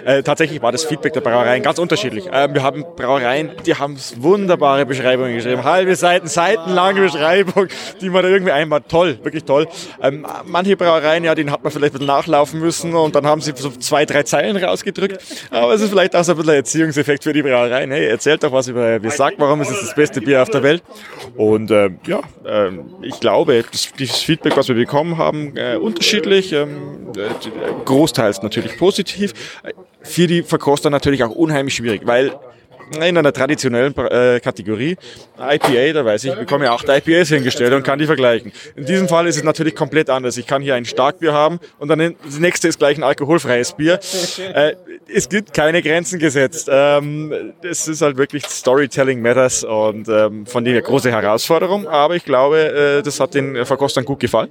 Äh, 0.05 0.23
tatsächlich 0.23 0.61
war 0.61 0.71
das 0.71 0.85
Feedback 0.85 1.11
der 1.11 1.19
Brauereien 1.19 1.61
ganz 1.61 1.77
unterschiedlich. 1.77 2.29
Ähm, 2.31 2.53
wir 2.53 2.63
haben 2.63 2.85
Brauereien, 2.95 3.51
die 3.65 3.75
haben 3.75 3.97
wunderbare 4.15 4.85
Beschreibungen 4.85 5.35
geschrieben. 5.35 5.65
Halbe 5.65 5.93
Seiten, 5.97 6.27
seitenlange 6.27 7.01
Beschreibung, 7.01 7.67
die 7.99 8.09
man 8.09 8.23
da 8.23 8.29
irgendwie 8.29 8.53
einmal 8.53 8.79
toll, 8.79 9.19
wirklich 9.23 9.43
toll. 9.43 9.67
Ähm, 10.01 10.25
manche 10.45 10.77
Brauereien, 10.77 11.25
ja, 11.25 11.35
den 11.35 11.51
hat 11.51 11.65
man 11.65 11.73
vielleicht 11.73 11.95
ein 11.95 11.99
bisschen 11.99 12.07
nachlaufen 12.07 12.61
müssen 12.61 12.93
und 12.93 13.13
dann 13.13 13.25
haben 13.25 13.41
sie 13.41 13.51
so 13.57 13.71
zwei, 13.71 14.05
drei 14.05 14.23
Zeilen 14.23 14.55
rausgedrückt. 14.55 15.21
Aber 15.49 15.73
es 15.73 15.81
ist 15.81 15.89
vielleicht 15.89 16.15
auch 16.15 16.23
so 16.23 16.31
ein 16.31 16.37
bisschen 16.37 16.51
ein 16.51 16.57
Erziehungseffekt 16.59 17.25
für 17.25 17.33
die 17.33 17.41
Brauereien. 17.41 17.91
Hey, 17.91 18.07
erzählt 18.07 18.41
doch 18.41 18.53
was 18.53 18.69
über 18.69 18.99
Bier, 18.99 19.11
sagt, 19.11 19.37
warum 19.37 19.59
es 19.59 19.67
das 19.67 19.93
beste 19.93 20.21
Bier 20.21 20.41
auf 20.41 20.49
der 20.49 20.63
Welt. 20.63 20.81
Und 21.35 21.71
ähm, 21.71 21.99
ja, 22.45 22.67
ähm, 22.67 22.95
ich 23.01 23.19
glaube, 23.19 23.63
das, 23.71 23.91
dieses 23.97 24.17
Feedback, 24.17 24.57
was 24.57 24.67
wir 24.67 24.75
bekommen 24.75 25.17
haben, 25.17 25.55
äh, 25.57 25.75
unterschiedlich, 25.75 26.53
ähm, 26.53 27.11
äh, 27.15 27.83
großteils 27.85 28.41
natürlich 28.41 28.77
positiv, 28.77 29.33
für 30.01 30.27
die 30.27 30.43
Verkoster 30.43 30.89
natürlich 30.89 31.23
auch 31.23 31.31
unheimlich 31.31 31.75
schwierig, 31.75 32.01
weil 32.05 32.33
in 32.95 33.17
einer 33.17 33.33
traditionellen 33.33 33.95
äh, 33.97 34.39
Kategorie. 34.39 34.97
IPA, 35.37 35.93
da 35.93 36.05
weiß 36.05 36.23
ich, 36.25 36.31
ich 36.31 36.39
bekomme 36.39 36.65
ja 36.65 36.73
acht 36.73 36.87
IPAs 36.87 37.29
hingestellt 37.29 37.73
und 37.73 37.83
kann 37.83 37.99
die 37.99 38.05
vergleichen. 38.05 38.51
In 38.75 38.85
diesem 38.85 39.07
Fall 39.07 39.27
ist 39.27 39.37
es 39.37 39.43
natürlich 39.43 39.75
komplett 39.75 40.09
anders. 40.09 40.37
Ich 40.37 40.47
kann 40.47 40.61
hier 40.61 40.75
ein 40.75 40.85
Starkbier 40.85 41.33
haben 41.33 41.59
und 41.79 41.87
dann 41.87 42.15
das 42.23 42.39
nächste 42.39 42.67
ist 42.67 42.79
gleich 42.79 42.97
ein 42.97 43.03
alkoholfreies 43.03 43.73
Bier. 43.73 43.99
Äh, 44.51 44.75
es 45.07 45.29
gibt 45.29 45.53
keine 45.53 45.81
Grenzen 45.81 46.19
gesetzt. 46.19 46.67
Ähm, 46.71 47.53
es 47.61 47.87
ist 47.87 48.01
halt 48.01 48.17
wirklich 48.17 48.45
Storytelling 48.45 49.21
Matters 49.21 49.63
und 49.63 50.09
ähm, 50.09 50.45
von 50.45 50.65
dem 50.65 50.73
her 50.73 50.81
große 50.81 51.11
Herausforderung. 51.11 51.87
Aber 51.87 52.15
ich 52.15 52.25
glaube, 52.25 52.97
äh, 52.99 53.01
das 53.01 53.19
hat 53.19 53.33
den 53.33 53.65
Verkostern 53.65 54.03
gut 54.03 54.19
gefallen 54.19 54.49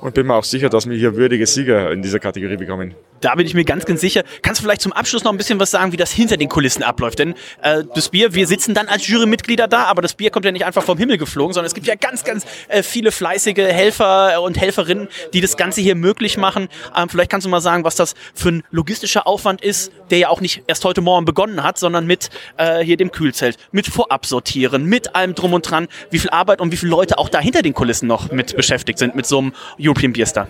und 0.00 0.14
bin 0.14 0.26
mir 0.26 0.34
auch 0.34 0.44
sicher, 0.44 0.68
dass 0.68 0.88
wir 0.88 0.96
hier 0.96 1.16
würdige 1.16 1.46
Sieger 1.46 1.90
in 1.90 2.02
dieser 2.02 2.18
Kategorie 2.18 2.56
bekommen. 2.56 2.94
Da 3.20 3.34
bin 3.34 3.46
ich 3.46 3.54
mir 3.54 3.64
ganz, 3.64 3.84
ganz 3.84 4.00
sicher. 4.00 4.24
Kannst 4.42 4.60
du 4.60 4.64
vielleicht 4.64 4.80
zum 4.80 4.92
Abschluss 4.92 5.24
noch 5.24 5.32
ein 5.32 5.36
bisschen 5.36 5.60
was 5.60 5.70
sagen, 5.70 5.92
wie 5.92 5.96
das 5.96 6.10
hinter 6.10 6.36
den 6.36 6.48
Kulissen 6.48 6.82
abläuft? 6.82 7.18
Denn 7.18 7.34
äh, 7.62 7.84
das 7.94 8.08
Bier, 8.08 8.34
wir 8.34 8.46
sitzen 8.46 8.74
dann 8.74 8.88
als 8.88 9.06
Jurymitglieder 9.06 9.68
da, 9.68 9.84
aber 9.84 10.02
das 10.02 10.14
Bier 10.14 10.30
kommt 10.30 10.44
ja 10.44 10.52
nicht 10.52 10.64
einfach 10.64 10.82
vom 10.82 10.96
Himmel 10.96 11.18
geflogen, 11.18 11.52
sondern 11.52 11.66
es 11.66 11.74
gibt 11.74 11.86
ja 11.86 11.94
ganz, 11.96 12.24
ganz 12.24 12.46
äh, 12.68 12.82
viele 12.82 13.12
fleißige 13.12 13.56
Helfer 13.56 14.40
und 14.42 14.58
Helferinnen, 14.58 15.08
die 15.34 15.40
das 15.40 15.56
Ganze 15.56 15.80
hier 15.80 15.94
möglich 15.94 16.38
machen. 16.38 16.68
Ähm, 16.96 17.08
vielleicht 17.08 17.30
kannst 17.30 17.44
du 17.44 17.50
mal 17.50 17.60
sagen, 17.60 17.84
was 17.84 17.94
das 17.94 18.14
für 18.34 18.50
ein 18.50 18.62
logistischer 18.70 19.26
Aufwand 19.26 19.60
ist, 19.60 19.92
der 20.10 20.18
ja 20.18 20.28
auch 20.28 20.40
nicht 20.40 20.62
erst 20.66 20.84
heute 20.84 21.00
Morgen 21.00 21.26
begonnen 21.26 21.62
hat, 21.62 21.78
sondern 21.78 22.06
mit 22.06 22.30
äh, 22.56 22.82
hier 22.82 22.96
dem 22.96 23.10
Kühlzelt, 23.10 23.58
mit 23.70 23.86
Vorabsortieren, 23.86 24.84
mit 24.86 25.14
allem 25.14 25.34
drum 25.34 25.52
und 25.52 25.70
dran, 25.70 25.88
wie 26.10 26.18
viel 26.18 26.30
Arbeit 26.30 26.60
und 26.60 26.72
wie 26.72 26.76
viele 26.76 26.90
Leute 26.90 27.18
auch 27.18 27.28
da 27.28 27.40
hinter 27.40 27.62
den 27.62 27.74
Kulissen 27.74 28.06
noch 28.06 28.30
mit 28.32 28.56
beschäftigt 28.56 28.98
sind 28.98 29.14
mit 29.14 29.26
so 29.26 29.38
einem 29.38 29.52
European 29.78 30.12
Beer 30.12 30.26
Star. 30.26 30.48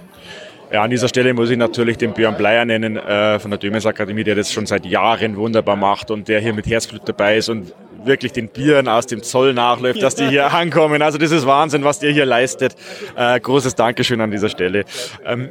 Ja, 0.73 0.83
an 0.85 0.91
dieser 0.91 1.09
Stelle 1.09 1.35
muss 1.35 1.51
ich 1.51 1.57
natürlich 1.57 1.99
den 1.99 2.13
Björn 2.13 2.37
Bleier 2.37 2.65
nennen 2.65 2.97
äh, 2.97 3.41
von 3.41 3.51
der 3.51 3.59
Dömes 3.59 3.87
Akademie, 3.87 4.23
der 4.23 4.37
das 4.37 4.53
schon 4.53 4.67
seit 4.67 4.87
Jahren 4.87 5.37
wunderbar 5.37 5.75
macht 5.75 6.13
und 6.13 6.29
der 6.29 6.41
hier 6.41 6.55
mit 6.55 6.67
Herzblut 6.67 7.03
dabei 7.09 7.39
ist 7.39 7.49
und 7.49 7.73
wirklich 8.05 8.33
den 8.33 8.49
Bieren 8.49 8.87
aus 8.87 9.07
dem 9.07 9.23
Zoll 9.23 9.53
nachläuft, 9.53 10.01
dass 10.01 10.15
die 10.15 10.29
hier 10.29 10.53
ankommen. 10.55 11.03
Also 11.03 11.19
das 11.19 11.33
ist 11.33 11.45
Wahnsinn, 11.45 11.83
was 11.83 11.99
der 11.99 12.13
hier 12.13 12.25
leistet. 12.25 12.77
Äh, 13.17 13.41
großes 13.41 13.75
Dankeschön 13.75 14.21
an 14.21 14.31
dieser 14.31 14.49
Stelle. 14.49 14.85
Ähm, 15.27 15.51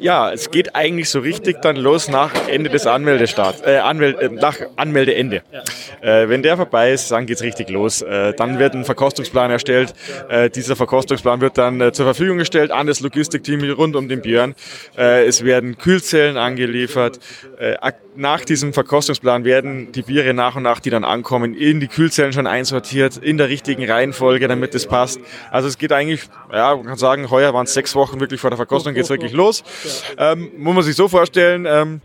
ja, 0.00 0.32
es 0.32 0.50
geht 0.50 0.74
eigentlich 0.74 1.10
so 1.10 1.20
richtig 1.20 1.60
dann 1.62 1.76
los 1.76 2.08
nach 2.08 2.32
Ende 2.48 2.70
des 2.70 2.86
Anmeldestarts, 2.86 3.62
äh, 3.62 3.76
Anmeld, 3.78 4.18
äh, 4.20 4.28
nach 4.28 4.56
Anmeldeende. 4.76 5.42
Äh, 6.00 6.28
wenn 6.28 6.42
der 6.42 6.56
vorbei 6.56 6.92
ist, 6.92 7.10
dann 7.10 7.26
geht's 7.26 7.42
richtig 7.42 7.70
los. 7.70 8.02
Äh, 8.02 8.34
dann 8.34 8.58
wird 8.58 8.74
ein 8.74 8.84
Verkostungsplan 8.84 9.50
erstellt. 9.50 9.94
Äh, 10.28 10.50
dieser 10.50 10.76
Verkostungsplan 10.76 11.40
wird 11.40 11.58
dann 11.58 11.80
äh, 11.80 11.92
zur 11.92 12.06
Verfügung 12.06 12.38
gestellt 12.38 12.70
an 12.70 12.86
das 12.86 13.00
Logistikteam 13.00 13.68
rund 13.72 13.96
um 13.96 14.08
den 14.08 14.22
Björn. 14.22 14.54
Es 14.94 15.44
werden 15.44 15.78
Kühlzellen 15.78 16.36
angeliefert. 16.36 17.18
Nach 18.16 18.44
diesem 18.44 18.72
Verkostungsplan 18.72 19.44
werden 19.44 19.92
die 19.92 20.02
Biere 20.02 20.34
nach 20.34 20.56
und 20.56 20.64
nach, 20.64 20.80
die 20.80 20.90
dann 20.90 21.04
ankommen, 21.04 21.54
in 21.54 21.78
die 21.78 21.86
Kühlzellen 21.88 22.32
schon 22.32 22.46
einsortiert, 22.46 23.16
in 23.16 23.38
der 23.38 23.48
richtigen 23.48 23.88
Reihenfolge, 23.88 24.48
damit 24.48 24.74
es 24.74 24.86
passt. 24.86 25.20
Also 25.50 25.68
es 25.68 25.78
geht 25.78 25.92
eigentlich, 25.92 26.22
ja, 26.52 26.74
man 26.74 26.86
kann 26.86 26.98
sagen, 26.98 27.30
heuer 27.30 27.54
waren 27.54 27.64
es 27.64 27.74
sechs 27.74 27.94
Wochen 27.94 28.18
wirklich 28.18 28.40
vor 28.40 28.50
der 28.50 28.56
Verkostung, 28.56 28.94
geht's 28.94 29.10
wirklich 29.10 29.32
los. 29.32 29.62
Ähm, 30.16 30.50
muss 30.56 30.74
man 30.74 30.84
sich 30.84 30.96
so 30.96 31.08
vorstellen, 31.08 31.66
ähm, 31.66 32.00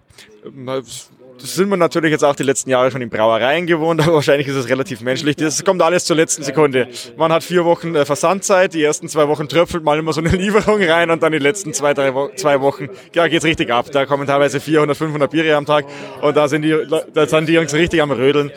das 1.44 1.56
sind 1.56 1.70
wir 1.70 1.76
natürlich 1.76 2.12
jetzt 2.12 2.24
auch 2.24 2.38
die 2.38 2.44
letzten 2.44 2.70
Jahre 2.70 2.90
schon 2.90 3.02
in 3.02 3.10
Brauereien 3.10 3.68
gewohnt, 3.68 4.02
aber 4.04 4.14
wahrscheinlich 4.14 4.48
ist 4.48 4.56
es 4.56 4.70
relativ 4.70 5.02
menschlich. 5.02 5.36
Das 5.36 5.64
kommt 5.64 5.82
alles 5.82 6.06
zur 6.06 6.16
letzten 6.16 6.42
Sekunde. 6.42 6.88
Man 7.18 7.34
hat 7.34 7.44
vier 7.44 7.66
Wochen 7.66 7.96
äh, 7.96 8.06
Versandzeit, 8.06 8.74
die 8.74 8.82
ersten 8.82 9.10
zwei 9.10 9.28
Wochen 9.28 9.50
tröpfelt 9.50 9.84
mal 9.84 10.00
immer 10.00 10.14
so 10.14 10.22
eine 10.22 10.30
Lieferung 10.38 10.82
rein 10.82 11.12
und 11.12 11.22
dann 11.22 11.34
die 11.34 11.40
letzten 11.40 11.74
zwei, 11.74 11.94
drei 11.94 12.14
Wo 12.14 12.30
zwei 12.36 12.62
Wochen, 12.62 12.90
ja, 13.14 13.28
geht's 13.28 13.44
richtig 13.44 13.72
ab. 13.72 13.88
Da 13.92 14.06
kommen 14.06 14.26
teilweise 14.26 14.62
400, 14.62 14.98
500 14.98 15.30
Biere 15.30 15.56
am 15.56 15.66
Tag 15.66 15.86
und 16.22 16.38
da 16.38 16.48
sind 16.48 16.62
die, 16.62 16.76
da 17.14 17.28
sind 17.28 17.50
die 17.50 17.54
Jungs 17.54 17.74
richtig 17.74 18.02
am 18.02 18.12
Rödeln. 18.12 18.52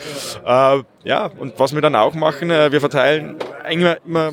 Äh, 0.45 0.79
ja, 1.07 1.31
und 1.39 1.57
was 1.57 1.73
wir 1.73 1.81
dann 1.81 1.95
auch 1.95 2.13
machen, 2.13 2.51
äh, 2.51 2.71
wir 2.71 2.81
verteilen 2.81 3.37
immer, 3.69 3.97
immer 4.05 4.31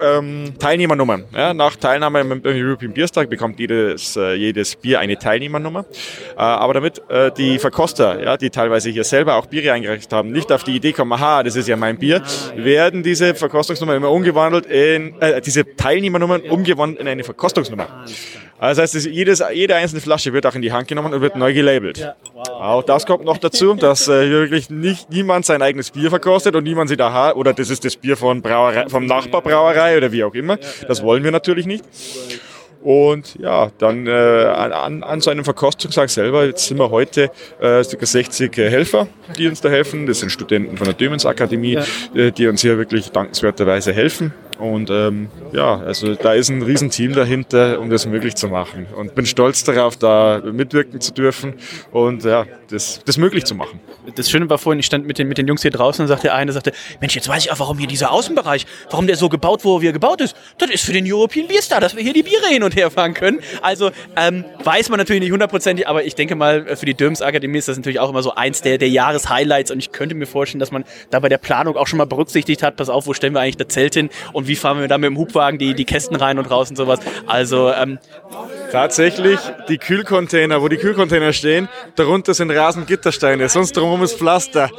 ähm, 0.00 0.54
Teilnehmernummern. 0.58 1.24
Ja, 1.32 1.54
nach 1.54 1.76
Teilnahme 1.76 2.24
beim 2.24 2.42
European 2.44 2.92
Bierstag 2.92 3.30
bekommt 3.30 3.60
jedes, 3.60 4.16
äh, 4.16 4.34
jedes 4.34 4.74
Bier 4.74 4.98
eine 4.98 5.16
Teilnehmernummer. 5.16 5.86
Äh, 6.36 6.40
aber 6.40 6.74
damit 6.74 7.00
äh, 7.08 7.30
die 7.30 7.58
Verkoster, 7.60 8.22
ja, 8.22 8.36
die 8.36 8.50
teilweise 8.50 8.90
hier 8.90 9.04
selber 9.04 9.36
auch 9.36 9.46
Biere 9.46 9.72
eingereicht 9.72 10.12
haben, 10.12 10.32
nicht 10.32 10.50
auf 10.50 10.64
die 10.64 10.74
Idee 10.74 10.92
kommen, 10.92 11.12
aha, 11.12 11.44
das 11.44 11.54
ist 11.54 11.68
ja 11.68 11.76
mein 11.76 11.96
Bier, 11.96 12.22
werden 12.56 13.04
diese 13.04 13.34
Verkostungsnummern 13.34 13.96
immer 13.96 14.10
umgewandelt 14.10 14.66
in, 14.66 15.20
äh, 15.20 15.40
diese 15.40 15.76
Teilnehmernummern 15.76 16.42
umgewandelt 16.42 17.00
in 17.00 17.08
eine 17.08 17.22
Verkostungsnummer. 17.22 18.04
Also 18.58 18.80
das 18.80 18.94
heißt, 18.94 19.06
es- 19.06 19.12
jedes, 19.14 19.42
jede 19.52 19.74
einzelne 19.74 20.00
Flasche 20.00 20.32
wird 20.32 20.46
auch 20.46 20.54
in 20.54 20.62
die 20.62 20.72
Hand 20.72 20.88
genommen 20.88 21.12
und 21.12 21.20
wird 21.20 21.36
neu 21.36 21.52
gelabelt. 21.52 22.14
Auch 22.50 22.82
das 22.82 23.04
kommt 23.06 23.24
noch 23.24 23.38
dazu, 23.38 23.74
dass 23.74 24.08
äh, 24.08 24.22
hier 24.22 24.40
wirklich 24.40 24.70
nicht 24.70 25.10
niemand 25.10 25.44
sein 25.44 25.60
eigenes 25.62 25.90
Bier 25.90 26.10
verkostet 26.10 26.56
und 26.56 26.64
niemand 26.64 26.88
sieht, 26.88 27.00
aha, 27.00 27.32
oder 27.32 27.52
das 27.52 27.68
ist 27.70 27.84
das 27.84 27.96
Bier 27.96 28.16
von 28.16 28.40
Brauerei, 28.42 28.88
vom 28.88 29.06
Nachbarbrauerei 29.06 29.96
oder 29.98 30.10
wie 30.12 30.24
auch 30.24 30.34
immer. 30.34 30.58
Das 30.88 31.02
wollen 31.02 31.22
wir 31.24 31.30
natürlich 31.32 31.66
nicht. 31.66 31.84
Und 32.82 33.34
ja, 33.40 33.70
dann 33.78 34.06
äh, 34.06 34.10
an, 34.10 35.02
an 35.02 35.20
so 35.20 35.30
einem 35.30 35.44
Verkostungstag 35.44 36.08
selber, 36.08 36.44
jetzt 36.46 36.66
sind 36.66 36.78
wir 36.78 36.90
heute 36.90 37.30
äh, 37.60 37.82
ca. 37.82 38.06
60 38.06 38.56
äh, 38.58 38.70
Helfer, 38.70 39.08
die 39.36 39.48
uns 39.48 39.60
da 39.60 39.68
helfen. 39.68 40.06
Das 40.06 40.20
sind 40.20 40.30
Studenten 40.30 40.76
von 40.76 40.84
der 40.84 40.94
Dömens 40.94 41.26
Akademie, 41.26 41.78
äh, 42.14 42.30
die 42.30 42.46
uns 42.46 42.60
hier 42.60 42.78
wirklich 42.78 43.10
dankenswerterweise 43.10 43.92
helfen. 43.92 44.32
Und 44.58 44.88
ähm, 44.90 45.28
ja, 45.52 45.78
also 45.78 46.14
da 46.14 46.32
ist 46.32 46.48
ein 46.48 46.62
Riesenteam 46.62 47.12
dahinter, 47.12 47.78
um 47.80 47.90
das 47.90 48.06
möglich 48.06 48.34
zu 48.36 48.48
machen. 48.48 48.86
Und 48.96 49.14
bin 49.14 49.26
stolz 49.26 49.64
darauf, 49.64 49.96
da 49.96 50.40
mitwirken 50.44 51.00
zu 51.00 51.12
dürfen 51.12 51.54
und 51.92 52.24
ja, 52.24 52.46
das, 52.70 53.00
das 53.04 53.18
möglich 53.18 53.44
zu 53.44 53.54
machen. 53.54 53.80
Das 54.14 54.30
Schöne 54.30 54.48
war 54.48 54.58
vorhin, 54.58 54.80
ich 54.80 54.86
stand 54.86 55.06
mit 55.06 55.18
den, 55.18 55.28
mit 55.28 55.38
den 55.38 55.46
Jungs 55.46 55.62
hier 55.62 55.70
draußen 55.70 56.02
und 56.02 56.08
sagte 56.08 56.28
der 56.28 56.34
eine, 56.34 56.52
sagte, 56.52 56.72
Mensch, 57.00 57.14
jetzt 57.14 57.28
weiß 57.28 57.44
ich 57.44 57.52
auch, 57.52 57.58
warum 57.58 57.78
hier 57.78 57.86
dieser 57.86 58.10
Außenbereich, 58.12 58.66
warum 58.90 59.06
der 59.06 59.16
so 59.16 59.28
gebaut, 59.28 59.64
wo 59.64 59.80
er 59.80 59.92
gebaut 59.92 60.20
ist. 60.20 60.36
Das 60.58 60.70
ist 60.70 60.84
für 60.84 60.92
den 60.92 61.10
European 61.10 61.48
Beer 61.48 61.62
Star, 61.62 61.80
dass 61.80 61.94
wir 61.94 62.02
hier 62.02 62.12
die 62.12 62.22
Biere 62.22 62.46
hin 62.48 62.62
und 62.62 62.74
her 62.76 62.90
fahren 62.90 63.14
können. 63.14 63.40
Also 63.62 63.90
ähm, 64.16 64.44
weiß 64.64 64.88
man 64.88 64.98
natürlich 64.98 65.20
nicht 65.20 65.32
hundertprozentig, 65.32 65.86
aber 65.86 66.04
ich 66.04 66.14
denke 66.14 66.34
mal, 66.34 66.66
äh, 66.66 66.76
für 66.76 66.86
die 66.86 66.94
Döms 66.94 67.20
Akademie 67.22 67.58
ist 67.58 67.68
das 67.68 67.76
natürlich 67.76 68.00
auch 68.00 68.10
immer 68.10 68.22
so 68.22 68.34
eins 68.34 68.62
der, 68.62 68.78
der 68.78 68.88
Jahreshighlights 68.88 69.70
und 69.70 69.78
ich 69.78 69.92
könnte 69.92 70.14
mir 70.14 70.26
vorstellen, 70.26 70.60
dass 70.60 70.70
man 70.70 70.84
da 71.10 71.20
bei 71.20 71.28
der 71.28 71.38
Planung 71.38 71.76
auch 71.76 71.86
schon 71.86 71.98
mal 71.98 72.06
berücksichtigt 72.06 72.62
hat, 72.62 72.76
pass 72.76 72.88
auf, 72.88 73.06
wo 73.06 73.14
stellen 73.14 73.34
wir 73.34 73.40
eigentlich 73.40 73.56
das 73.56 73.68
Zelt 73.68 73.94
hin 73.94 74.10
und 74.32 74.45
wie 74.46 74.56
fahren 74.56 74.80
wir 74.80 74.88
da 74.88 74.98
mit 74.98 75.08
dem 75.08 75.18
Hubwagen 75.18 75.58
die, 75.58 75.74
die 75.74 75.84
Kästen 75.84 76.16
rein 76.16 76.38
und 76.38 76.50
raus 76.50 76.70
und 76.70 76.76
sowas. 76.76 77.00
Also 77.26 77.70
ähm, 77.72 77.98
Tatsächlich 78.72 79.38
die 79.68 79.78
Kühlcontainer, 79.78 80.60
wo 80.60 80.68
die 80.68 80.76
Kühlcontainer 80.76 81.32
stehen, 81.32 81.68
darunter 81.94 82.34
sind 82.34 82.50
Rasengittersteine, 82.50 83.48
sonst 83.48 83.76
drumherum 83.76 84.02
ist 84.02 84.18
Pflaster. 84.18 84.70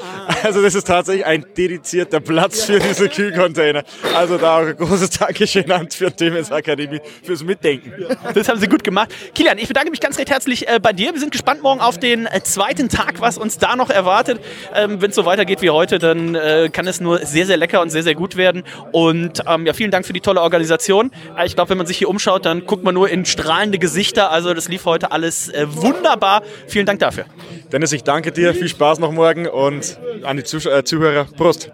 Also 0.43 0.61
das 0.61 0.75
ist 0.75 0.85
tatsächlich 0.85 1.25
ein 1.25 1.45
dedizierter 1.57 2.19
Platz 2.19 2.63
für 2.63 2.79
diese 2.79 3.09
Kühlcontainer. 3.09 3.83
Also 4.15 4.37
da 4.37 4.57
auch 4.57 4.67
ein 4.67 4.77
großes 4.77 5.09
Dankeschön 5.11 5.71
an 5.71 5.89
für 5.89 6.11
die 6.11 6.25
Demenz 6.25 6.51
Akademie 6.51 6.99
fürs 7.23 7.43
Mitdenken. 7.43 7.91
Das 8.33 8.47
haben 8.47 8.59
sie 8.59 8.67
gut 8.67 8.83
gemacht. 8.83 9.09
Kilian, 9.33 9.57
ich 9.57 9.67
bedanke 9.67 9.89
mich 9.89 9.99
ganz 9.99 10.17
recht 10.17 10.29
herzlich 10.29 10.67
äh, 10.67 10.79
bei 10.79 10.93
dir. 10.93 11.13
Wir 11.13 11.19
sind 11.19 11.31
gespannt 11.31 11.63
morgen 11.63 11.79
auf 11.81 11.97
den 11.97 12.27
äh, 12.27 12.41
zweiten 12.43 12.89
Tag, 12.89 13.19
was 13.19 13.37
uns 13.37 13.57
da 13.57 13.75
noch 13.75 13.89
erwartet. 13.89 14.39
Ähm, 14.75 15.01
Wenn 15.01 15.09
es 15.09 15.15
so 15.15 15.25
weitergeht 15.25 15.61
wie 15.61 15.69
heute, 15.69 15.97
dann 15.97 16.35
äh, 16.35 16.69
kann 16.71 16.87
es 16.87 17.01
nur 17.01 17.25
sehr, 17.25 17.45
sehr 17.45 17.57
lecker 17.57 17.81
und 17.81 17.89
sehr, 17.89 18.03
sehr 18.03 18.15
gut 18.15 18.35
werden. 18.35 18.63
Und 18.91 19.41
ähm, 19.47 19.56
ja, 19.65 19.73
vielen 19.73 19.91
Dank 19.91 20.05
für 20.05 20.13
die 20.13 20.21
tolle 20.21 20.41
Organisation. 20.41 21.11
Äh, 21.37 21.45
ich 21.45 21.55
glaube, 21.55 21.69
wenn 21.71 21.77
man 21.77 21.87
sich 21.87 21.97
hier 21.97 22.09
umschaut, 22.09 22.45
dann 22.45 22.65
guckt 22.65 22.83
man 22.83 22.93
nur 22.93 23.09
in 23.09 23.25
strahlende 23.25 23.79
Gesichter. 23.79 24.31
Also 24.31 24.53
das 24.53 24.67
lief 24.67 24.85
heute 24.85 25.11
alles 25.11 25.49
äh, 25.49 25.65
wunderbar. 25.69 26.43
Vielen 26.67 26.85
Dank 26.85 26.99
dafür. 26.99 27.25
Dennis, 27.71 27.91
ich 27.91 28.03
danke 28.03 28.31
dir, 28.31 28.53
viel 28.53 28.69
Spaß 28.69 28.99
noch 28.99 29.11
morgen 29.11 29.47
und 29.47 29.99
an 30.23 30.37
die 30.37 30.43
Zusch 30.43 30.65
äh, 30.65 30.83
Zuhörer, 30.83 31.25
Prost. 31.25 31.71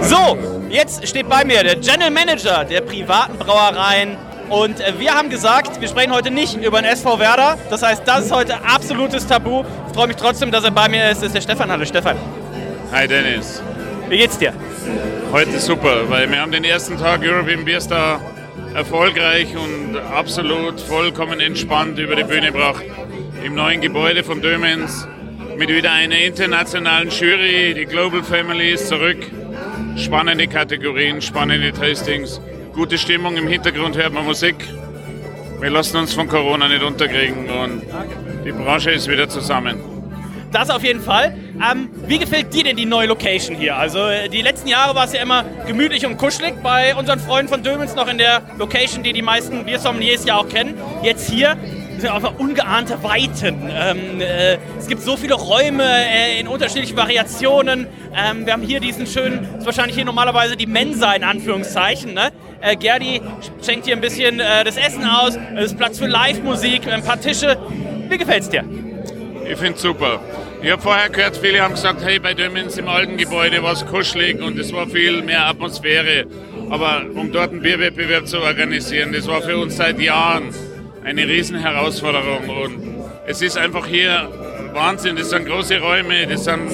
So, 0.00 0.38
jetzt 0.68 1.06
steht 1.06 1.28
bei 1.28 1.44
mir 1.44 1.62
der 1.62 1.76
General 1.76 2.10
Manager 2.10 2.64
der 2.64 2.80
privaten 2.80 3.38
Brauereien. 3.38 4.16
Und 4.48 4.80
äh, 4.80 4.92
wir 4.98 5.14
haben 5.14 5.30
gesagt, 5.30 5.80
wir 5.80 5.88
sprechen 5.88 6.12
heute 6.12 6.30
nicht 6.30 6.56
über 6.62 6.80
den 6.80 6.84
SV 6.84 7.18
Werder. 7.18 7.58
Das 7.70 7.82
heißt, 7.82 8.02
das 8.06 8.26
ist 8.26 8.32
heute 8.32 8.62
absolutes 8.64 9.26
Tabu. 9.26 9.64
Ich 9.88 9.94
freue 9.94 10.06
mich 10.06 10.16
trotzdem, 10.16 10.50
dass 10.50 10.64
er 10.64 10.70
bei 10.70 10.88
mir 10.88 11.10
ist. 11.10 11.18
Das 11.18 11.28
ist 11.28 11.34
der 11.34 11.40
Stefan. 11.40 11.70
Hallo 11.70 11.84
Stefan. 11.84 12.16
Hi 12.92 13.08
Dennis. 13.08 13.62
Wie 14.08 14.16
geht's 14.16 14.38
dir? 14.38 14.52
Heute 15.32 15.58
super, 15.58 16.08
weil 16.08 16.30
wir 16.30 16.40
haben 16.40 16.52
den 16.52 16.62
ersten 16.62 16.96
Tag 16.96 17.20
European 17.22 17.64
Beer 17.64 17.80
Star 17.80 18.20
erfolgreich 18.74 19.48
und 19.56 19.96
absolut 19.96 20.80
vollkommen 20.80 21.40
entspannt 21.40 21.98
über 21.98 22.14
die 22.14 22.22
Bühne 22.22 22.52
gebracht. 22.52 22.84
Im 23.44 23.56
neuen 23.56 23.80
Gebäude 23.80 24.22
von 24.22 24.40
Dömens 24.40 25.06
mit 25.58 25.68
wieder 25.68 25.90
einer 25.92 26.18
internationalen 26.18 27.10
Jury. 27.10 27.74
Die 27.74 27.86
Global 27.86 28.22
Family 28.22 28.70
ist 28.70 28.86
zurück. 28.86 29.18
Spannende 29.96 30.46
Kategorien, 30.46 31.20
spannende 31.20 31.72
Tastings. 31.72 32.40
Gute 32.72 32.98
Stimmung, 32.98 33.36
im 33.36 33.48
Hintergrund 33.48 33.96
hört 33.96 34.12
man 34.12 34.24
Musik. 34.24 34.56
Wir 35.60 35.70
lassen 35.70 35.96
uns 35.96 36.14
von 36.14 36.28
Corona 36.28 36.68
nicht 36.68 36.84
unterkriegen 36.84 37.48
und 37.50 37.82
die 38.44 38.52
Branche 38.52 38.92
ist 38.92 39.08
wieder 39.08 39.28
zusammen. 39.28 39.95
Das 40.52 40.70
auf 40.70 40.82
jeden 40.82 41.00
Fall. 41.00 41.36
Ähm, 41.70 41.90
wie 42.06 42.18
gefällt 42.18 42.54
dir 42.54 42.64
denn 42.64 42.76
die 42.76 42.86
neue 42.86 43.08
Location 43.08 43.56
hier? 43.56 43.76
Also 43.76 44.06
äh, 44.06 44.28
die 44.28 44.42
letzten 44.42 44.68
Jahre 44.68 44.94
war 44.94 45.04
es 45.04 45.12
ja 45.12 45.20
immer 45.20 45.44
gemütlich 45.66 46.06
und 46.06 46.16
kuschelig 46.16 46.54
bei 46.62 46.94
unseren 46.94 47.18
Freunden 47.18 47.48
von 47.48 47.62
Dömens 47.62 47.94
noch 47.94 48.08
in 48.08 48.18
der 48.18 48.42
Location, 48.58 49.02
die 49.02 49.12
die 49.12 49.22
meisten 49.22 49.64
Biersommeliers 49.64 50.24
ja 50.24 50.36
auch 50.36 50.48
kennen. 50.48 50.74
Jetzt 51.02 51.28
hier 51.30 51.56
sind 51.98 52.10
einfach 52.10 52.38
ungeahnte 52.38 53.02
Weiten. 53.02 53.70
Ähm, 53.70 54.20
äh, 54.20 54.58
es 54.78 54.86
gibt 54.86 55.02
so 55.02 55.16
viele 55.16 55.34
Räume 55.34 55.84
äh, 55.84 56.38
in 56.40 56.48
unterschiedlichen 56.48 56.96
Variationen. 56.96 57.86
Ähm, 58.14 58.46
wir 58.46 58.52
haben 58.52 58.62
hier 58.62 58.80
diesen 58.80 59.06
schönen, 59.06 59.46
ist 59.58 59.66
wahrscheinlich 59.66 59.96
hier 59.96 60.04
normalerweise 60.04 60.56
die 60.56 60.66
Mensa 60.66 61.12
in 61.14 61.24
Anführungszeichen. 61.24 62.14
Ne? 62.14 62.30
Äh, 62.60 62.76
Gerdi 62.76 63.20
schenkt 63.64 63.86
hier 63.86 63.96
ein 63.96 64.00
bisschen 64.00 64.40
äh, 64.40 64.64
das 64.64 64.76
Essen 64.76 65.04
aus, 65.04 65.38
es 65.56 65.72
ist 65.72 65.78
Platz 65.78 65.98
für 65.98 66.06
Live-Musik, 66.06 66.86
ein 66.88 67.02
paar 67.02 67.20
Tische. 67.20 67.58
Wie 68.08 68.18
gefällt's 68.18 68.48
dir? 68.48 68.64
Ich 69.48 69.58
finde 69.58 69.78
super. 69.78 70.20
Ich 70.60 70.70
habe 70.70 70.82
vorher 70.82 71.08
gehört, 71.08 71.36
viele 71.36 71.60
haben 71.60 71.74
gesagt, 71.74 72.04
hey, 72.04 72.18
bei 72.18 72.34
Dömens 72.34 72.76
im 72.78 72.88
alten 72.88 73.16
Gebäude 73.16 73.62
war 73.62 73.72
es 73.72 73.86
kuschelig 73.86 74.42
und 74.42 74.58
es 74.58 74.72
war 74.72 74.88
viel 74.88 75.22
mehr 75.22 75.46
Atmosphäre. 75.46 76.26
Aber 76.68 77.04
um 77.14 77.30
dort 77.30 77.52
einen 77.52 77.62
Bierwettbewerb 77.62 78.26
zu 78.26 78.40
organisieren, 78.40 79.12
das 79.12 79.28
war 79.28 79.42
für 79.42 79.56
uns 79.56 79.76
seit 79.76 80.00
Jahren 80.00 80.52
eine 81.04 81.28
Riesenherausforderung. 81.28 82.48
Und 82.48 82.96
es 83.26 83.40
ist 83.40 83.56
einfach 83.56 83.86
hier 83.86 84.28
Wahnsinn. 84.72 85.14
Das 85.14 85.30
sind 85.30 85.46
große 85.46 85.78
Räume, 85.78 86.26
das 86.26 86.44
sind 86.44 86.68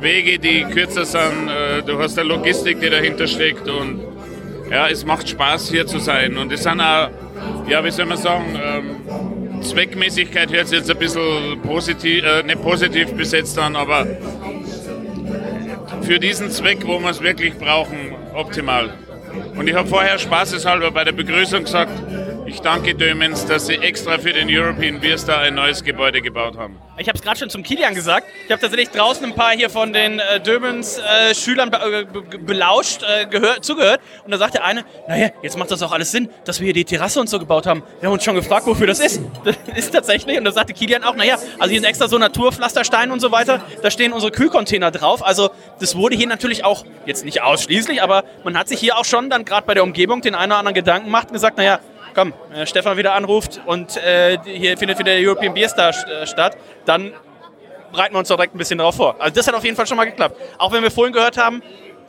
Wege, 0.00 0.38
die 0.38 0.64
kürzer 0.64 1.04
sind. 1.04 1.48
Äh, 1.48 1.82
Du 1.82 1.98
hast 1.98 2.18
eine 2.18 2.28
Logistik, 2.28 2.80
die 2.80 2.90
dahinter 2.90 3.28
steckt. 3.28 3.68
Und 3.68 4.00
ja, 4.70 4.88
es 4.88 5.04
macht 5.04 5.28
Spaß, 5.28 5.70
hier 5.70 5.86
zu 5.86 6.00
sein. 6.00 6.36
Und 6.36 6.52
es 6.52 6.64
sind 6.64 6.80
auch, 6.80 7.10
ja, 7.68 7.84
wie 7.84 7.90
soll 7.92 8.06
man 8.06 8.18
sagen, 8.18 8.60
ähm, 8.60 9.37
Zweckmäßigkeit 9.62 10.52
hört 10.52 10.68
sich 10.68 10.78
jetzt 10.78 10.90
ein 10.90 10.98
bisschen 10.98 11.60
positiv, 11.62 12.24
äh, 12.24 12.42
nicht 12.42 12.62
positiv 12.62 13.12
besetzt 13.12 13.58
an, 13.58 13.76
aber 13.76 14.06
für 16.02 16.18
diesen 16.18 16.50
Zweck, 16.50 16.86
wo 16.86 16.98
wir 16.98 17.10
es 17.10 17.22
wirklich 17.22 17.54
brauchen, 17.54 18.14
optimal. 18.34 18.90
Und 19.56 19.68
ich 19.68 19.74
habe 19.74 19.88
vorher 19.88 20.18
spaßeshalber 20.18 20.90
bei 20.90 21.04
der 21.04 21.12
Begrüßung 21.12 21.64
gesagt, 21.64 21.92
Ich 22.48 22.62
danke 22.62 22.94
Dömens, 22.94 23.44
dass 23.44 23.66
sie 23.66 23.74
extra 23.74 24.16
für 24.16 24.32
den 24.32 24.48
European 24.50 25.00
Beer 25.00 25.18
Star 25.18 25.40
ein 25.40 25.54
neues 25.54 25.84
Gebäude 25.84 26.22
gebaut 26.22 26.56
haben. 26.56 26.78
Ich 26.96 27.06
habe 27.06 27.18
es 27.18 27.22
gerade 27.22 27.38
schon 27.38 27.50
zum 27.50 27.62
Kilian 27.62 27.94
gesagt. 27.94 28.26
Ich 28.46 28.50
habe 28.50 28.58
tatsächlich 28.58 28.88
draußen 28.88 29.22
ein 29.26 29.34
paar 29.34 29.50
hier 29.50 29.68
von 29.68 29.92
den 29.92 30.18
äh, 30.18 30.40
Dömens 30.40 30.98
äh, 30.98 31.34
Schülern 31.34 31.70
be 31.70 31.76
äh, 31.76 32.04
be 32.10 32.38
belauscht, 32.38 33.02
äh, 33.02 33.26
gehört, 33.26 33.66
zugehört. 33.66 34.00
Und 34.24 34.30
da 34.30 34.38
sagt 34.38 34.54
der 34.54 34.64
eine, 34.64 34.86
naja, 35.06 35.28
jetzt 35.42 35.58
macht 35.58 35.70
das 35.70 35.82
auch 35.82 35.92
alles 35.92 36.10
Sinn, 36.10 36.30
dass 36.46 36.58
wir 36.58 36.64
hier 36.64 36.72
die 36.72 36.86
Terrasse 36.86 37.20
und 37.20 37.28
so 37.28 37.38
gebaut 37.38 37.66
haben. 37.66 37.82
Wir 38.00 38.06
haben 38.06 38.14
uns 38.14 38.24
schon 38.24 38.34
gefragt, 38.34 38.66
wofür 38.66 38.86
das 38.86 39.00
ist. 39.00 39.20
Das 39.44 39.56
ist 39.76 39.90
tatsächlich. 39.92 40.38
Und 40.38 40.44
da 40.44 40.52
sagte 40.52 40.72
Kilian 40.72 41.04
auch, 41.04 41.16
naja, 41.16 41.34
also 41.58 41.70
hier 41.70 41.80
sind 41.80 41.88
extra 41.88 42.08
so 42.08 42.16
Naturpflastersteine 42.16 43.12
und 43.12 43.20
so 43.20 43.30
weiter. 43.30 43.60
Da 43.82 43.90
stehen 43.90 44.14
unsere 44.14 44.32
Kühlcontainer 44.32 44.90
drauf. 44.90 45.24
Also 45.24 45.50
das 45.80 45.96
wurde 45.96 46.16
hier 46.16 46.26
natürlich 46.26 46.64
auch, 46.64 46.86
jetzt 47.04 47.26
nicht 47.26 47.42
ausschließlich, 47.42 48.02
aber 48.02 48.24
man 48.42 48.58
hat 48.58 48.68
sich 48.68 48.80
hier 48.80 48.96
auch 48.96 49.04
schon 49.04 49.28
dann 49.28 49.44
gerade 49.44 49.66
bei 49.66 49.74
der 49.74 49.82
Umgebung 49.82 50.22
den 50.22 50.34
einen 50.34 50.52
oder 50.52 50.58
anderen 50.60 50.74
Gedanken 50.74 51.06
gemacht 51.06 51.28
und 51.28 51.34
gesagt, 51.34 51.58
naja, 51.58 51.80
komm, 52.14 52.32
äh, 52.54 52.66
Stefan 52.66 52.96
wieder 52.96 53.14
anruft 53.14 53.60
und 53.66 53.96
äh, 53.96 54.38
hier 54.44 54.76
findet 54.76 54.98
wieder 54.98 55.12
der 55.12 55.26
European 55.26 55.54
Beer 55.54 55.68
Star 55.68 55.90
äh, 55.90 56.26
statt, 56.26 56.56
dann 56.84 57.12
bereiten 57.92 58.14
wir 58.14 58.18
uns 58.18 58.28
doch 58.28 58.36
direkt 58.36 58.54
ein 58.54 58.58
bisschen 58.58 58.78
darauf 58.78 58.96
vor. 58.96 59.16
Also 59.18 59.34
das 59.34 59.46
hat 59.46 59.54
auf 59.54 59.64
jeden 59.64 59.76
Fall 59.76 59.86
schon 59.86 59.96
mal 59.96 60.04
geklappt. 60.04 60.36
Auch 60.58 60.72
wenn 60.72 60.82
wir 60.82 60.90
vorhin 60.90 61.12
gehört 61.12 61.36
haben, 61.36 61.62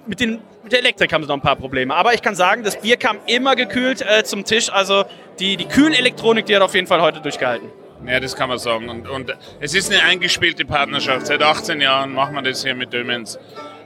mit, 0.05 0.19
den, 0.19 0.41
mit 0.63 0.71
der 0.71 0.79
Elektrik 0.79 1.13
haben 1.13 1.23
sie 1.23 1.27
noch 1.27 1.35
ein 1.35 1.41
paar 1.41 1.55
Probleme. 1.55 1.95
Aber 1.95 2.13
ich 2.13 2.21
kann 2.21 2.35
sagen, 2.35 2.63
das 2.63 2.81
Bier 2.81 2.97
kam 2.97 3.17
immer 3.27 3.55
gekühlt 3.55 4.01
äh, 4.01 4.23
zum 4.23 4.43
Tisch. 4.43 4.71
Also 4.71 5.05
die, 5.39 5.55
die 5.55 5.65
Kühlelektronik, 5.65 6.45
die 6.45 6.55
hat 6.55 6.61
auf 6.61 6.75
jeden 6.75 6.87
Fall 6.87 7.01
heute 7.01 7.21
durchgehalten. 7.21 7.69
Ja, 8.05 8.19
das 8.19 8.35
kann 8.35 8.49
man 8.49 8.57
sagen. 8.57 8.89
Und, 8.89 9.09
und 9.09 9.35
es 9.59 9.73
ist 9.73 9.91
eine 9.91 10.03
eingespielte 10.03 10.65
Partnerschaft. 10.65 11.27
Seit 11.27 11.43
18 11.43 11.81
Jahren 11.81 12.13
machen 12.13 12.33
wir 12.35 12.41
das 12.41 12.63
hier 12.63 12.75
mit 12.75 12.93
Dömens. 12.93 13.37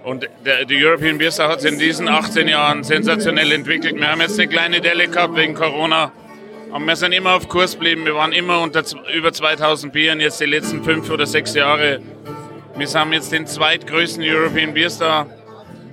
Und 0.04 0.28
der, 0.46 0.66
die 0.66 0.86
European 0.86 1.18
Beer 1.18 1.32
Star 1.32 1.50
hat 1.50 1.62
sich 1.62 1.72
in 1.72 1.80
diesen 1.80 2.10
18 2.10 2.50
Jahren 2.50 2.84
sensationell 2.84 3.54
entwickelt. 3.54 3.96
Wir 3.96 4.10
haben 4.10 4.20
jetzt 4.20 4.38
eine 4.38 4.50
kleine 4.50 4.82
Delle 4.82 5.08
gehabt 5.08 5.36
wegen 5.38 5.54
Corona. 5.54 6.12
Aber 6.72 6.86
wir 6.86 6.96
sind 6.98 7.14
immer 7.14 7.36
auf 7.36 7.48
Kurs 7.48 7.74
geblieben. 7.74 8.04
Wir 8.04 8.16
waren 8.16 8.34
immer 8.34 8.60
unter 8.60 8.84
über 9.16 9.32
2000 9.32 9.94
Bieren 9.94 10.20
jetzt 10.20 10.42
die 10.42 10.46
letzten 10.46 10.84
fünf 10.84 11.10
oder 11.10 11.26
sechs 11.26 11.54
Jahre. 11.54 12.02
Wir 12.76 12.88
haben 12.88 13.14
jetzt 13.14 13.32
den 13.32 13.48
zweitgrößten 13.48 14.24
European 14.24 14.74
Beer 14.74 14.90
Star. 14.90 15.28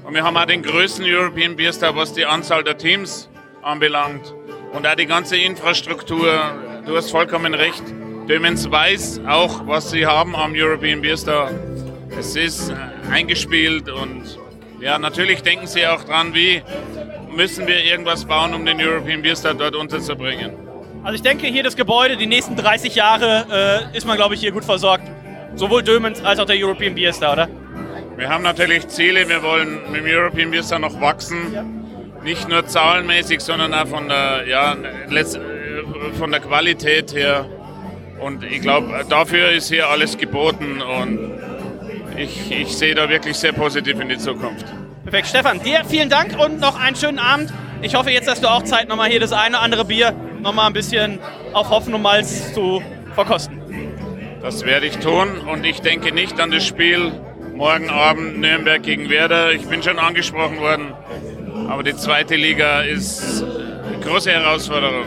Und 0.05 0.15
wir 0.15 0.25
haben 0.25 0.37
auch 0.37 0.47
den 0.47 0.63
größten 0.63 1.05
European 1.05 1.55
Beer 1.55 1.73
Star, 1.73 1.95
was 1.95 2.13
die 2.13 2.27
Anzahl 2.27 2.65
der 2.65 2.79
Teams 2.79 3.29
anbelangt. 3.63 4.35
Und 4.73 4.89
auch 4.89 4.97
die 4.97 5.07
ganze 5.07 5.37
Infrastruktur. 5.37 6.33
Du 6.85 6.97
hast 6.97 7.13
vollkommen 7.13 7.55
recht. 7.55 7.85
Dömens 8.29 8.69
weiß 8.69 9.21
auch, 9.29 9.69
was 9.69 9.91
sie 9.91 10.05
haben 10.05 10.35
am 10.35 10.53
European 10.57 11.01
Beer 11.01 11.17
Star. 11.17 11.51
Es 12.19 12.37
ist 12.37 12.73
eingespielt 13.11 13.89
und 13.89 14.39
ja, 14.81 14.99
natürlich 14.99 15.43
denken 15.43 15.67
sie 15.67 15.87
auch 15.87 16.05
dran, 16.05 16.35
wie 16.35 16.63
müssen 17.35 17.67
wir 17.67 17.85
irgendwas 17.85 18.25
bauen, 18.25 18.55
um 18.55 18.65
den 18.65 18.81
European 18.81 19.23
Beer 19.23 19.37
Star 19.37 19.55
dort 19.55 19.77
unterzubringen. 19.77 20.53
Also 21.03 21.15
ich 21.15 21.23
denke, 21.23 21.47
hier 21.47 21.63
das 21.63 21.77
Gebäude, 21.77 22.17
die 22.17 22.27
nächsten 22.27 22.57
30 22.57 22.95
Jahre 22.95 23.89
äh, 23.93 23.97
ist 23.97 24.07
man, 24.07 24.17
glaube 24.17 24.35
ich, 24.35 24.41
hier 24.41 24.53
gut 24.53 24.65
versorgt. 24.65 25.05
Sowohl 25.55 25.83
Dömens 25.83 26.23
als 26.23 26.39
auch 26.39 26.47
der 26.47 26.57
European 26.57 26.95
Beer 26.95 27.13
Star, 27.13 27.33
oder? 27.33 27.49
Wir 28.17 28.29
haben 28.29 28.43
natürlich 28.45 28.87
Ziele, 28.89 29.29
wir 29.29 29.43
wollen 29.43 29.81
mit 29.91 30.03
dem 30.03 30.07
European 30.07 30.51
Beer 30.51 30.63
Star 30.63 30.79
noch 30.79 31.01
wachsen. 31.01 31.37
Nicht 32.23 32.49
nur 32.49 32.67
zahlenmäßig, 32.67 33.41
sondern 33.41 33.73
auch 33.73 33.87
von 33.87 34.09
der, 34.09 34.47
ja, 34.47 34.77
von 36.19 36.31
der 36.31 36.41
Qualität 36.41 37.15
her. 37.15 37.47
Und 38.19 38.45
ich 38.45 38.61
glaube, 38.61 39.07
dafür 39.09 39.51
ist 39.51 39.69
hier 39.69 39.89
alles 39.89 40.19
geboten 40.19 40.83
und 40.83 41.41
ich, 42.21 42.51
ich 42.51 42.77
sehe 42.77 42.95
da 42.95 43.09
wirklich 43.09 43.37
sehr 43.37 43.53
positiv 43.53 43.99
in 43.99 44.09
die 44.09 44.19
Zukunft. 44.19 44.67
Perfekt. 45.05 45.29
Stefan, 45.29 45.63
dir 45.63 45.85
vielen 45.87 46.11
Dank 46.11 46.39
und 46.39 46.61
noch 46.61 46.79
einen 46.79 46.95
schönen 46.95 47.19
Abend. 47.19 47.53
Ich 47.83 47.95
hoffe, 47.95 48.11
jetzt 48.11 48.29
hast 48.29 48.45
du 48.45 48.49
auch 48.49 48.63
Zeit, 48.63 48.89
nochmal 48.89 49.09
hier 49.09 49.21
das 49.21 49.33
eine 49.33 49.57
oder 49.57 49.63
andere 49.63 49.85
Bier 49.87 50.15
nochmal 50.41 50.67
ein 50.67 50.73
bisschen 50.75 51.19
auf 51.55 51.71
Hoffen 51.71 51.95
und 51.95 52.03
Malz 52.03 52.53
zu 52.53 52.83
verkosten. 53.15 53.59
Das 54.43 54.65
werde 54.65 54.87
ich 54.87 54.99
tun 54.99 55.39
und 55.39 55.65
ich 55.65 55.81
denke 55.81 56.13
nicht 56.13 56.39
an 56.41 56.51
das 56.51 56.67
Spiel 56.67 57.13
morgen 57.55 57.91
Abend 57.91 58.39
Nürnberg 58.41 58.83
gegen 58.83 59.09
Werder. 59.11 59.53
Ich 59.53 59.67
bin 59.67 59.83
schon 59.83 59.99
angesprochen 59.99 60.59
worden, 60.61 60.93
aber 61.69 61.83
die 61.83 61.97
zweite 61.97 62.37
Liga 62.37 62.83
ist 62.83 63.43
eine 63.43 64.01
große 64.05 64.31
Herausforderung. 64.31 65.07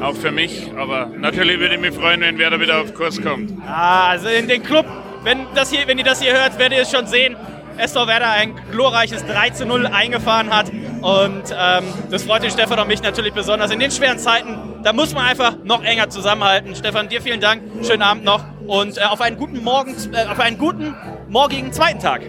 Auch 0.00 0.16
für 0.16 0.32
mich, 0.32 0.72
aber 0.76 1.06
natürlich 1.06 1.60
würde 1.60 1.76
ich 1.76 1.80
mich 1.80 1.94
freuen, 1.94 2.20
wenn 2.22 2.36
Werder 2.38 2.58
wieder 2.58 2.80
auf 2.80 2.92
Kurs 2.92 3.22
kommt. 3.22 3.52
Ah, 3.64 4.08
also 4.10 4.28
in 4.28 4.48
den 4.48 4.62
Club 4.62 4.86
wenn, 5.24 5.46
das 5.54 5.70
hier, 5.70 5.86
wenn 5.86 5.98
ihr 5.98 6.04
das 6.04 6.20
hier 6.20 6.32
hört, 6.32 6.58
werdet 6.58 6.78
ihr 6.78 6.82
es 6.82 6.90
schon 6.90 7.06
sehen. 7.06 7.36
Estor 7.78 8.06
Werder 8.06 8.30
ein 8.30 8.54
glorreiches 8.70 9.24
3 9.26 9.50
zu 9.50 9.66
0 9.66 9.86
eingefahren 9.86 10.54
hat. 10.54 10.70
Und 11.00 11.44
ähm, 11.56 11.84
das 12.10 12.24
freut 12.24 12.42
den 12.42 12.50
Stefan 12.50 12.78
und 12.78 12.88
mich 12.88 13.02
natürlich 13.02 13.32
besonders. 13.32 13.70
In 13.70 13.80
den 13.80 13.90
schweren 13.90 14.18
Zeiten, 14.18 14.82
da 14.82 14.92
muss 14.92 15.14
man 15.14 15.26
einfach 15.26 15.56
noch 15.64 15.82
enger 15.82 16.08
zusammenhalten. 16.10 16.74
Stefan, 16.76 17.08
dir 17.08 17.22
vielen 17.22 17.40
Dank, 17.40 17.62
schönen 17.84 18.02
Abend 18.02 18.24
noch 18.24 18.44
und 18.66 18.98
äh, 18.98 19.02
auf 19.02 19.20
einen 19.20 19.36
guten 19.36 19.62
Morgen, 19.62 19.94
äh, 20.12 20.26
auf 20.26 20.38
einen 20.38 20.58
guten 20.58 20.94
morgigen 21.28 21.72
zweiten 21.72 21.98
Tag. 21.98 22.22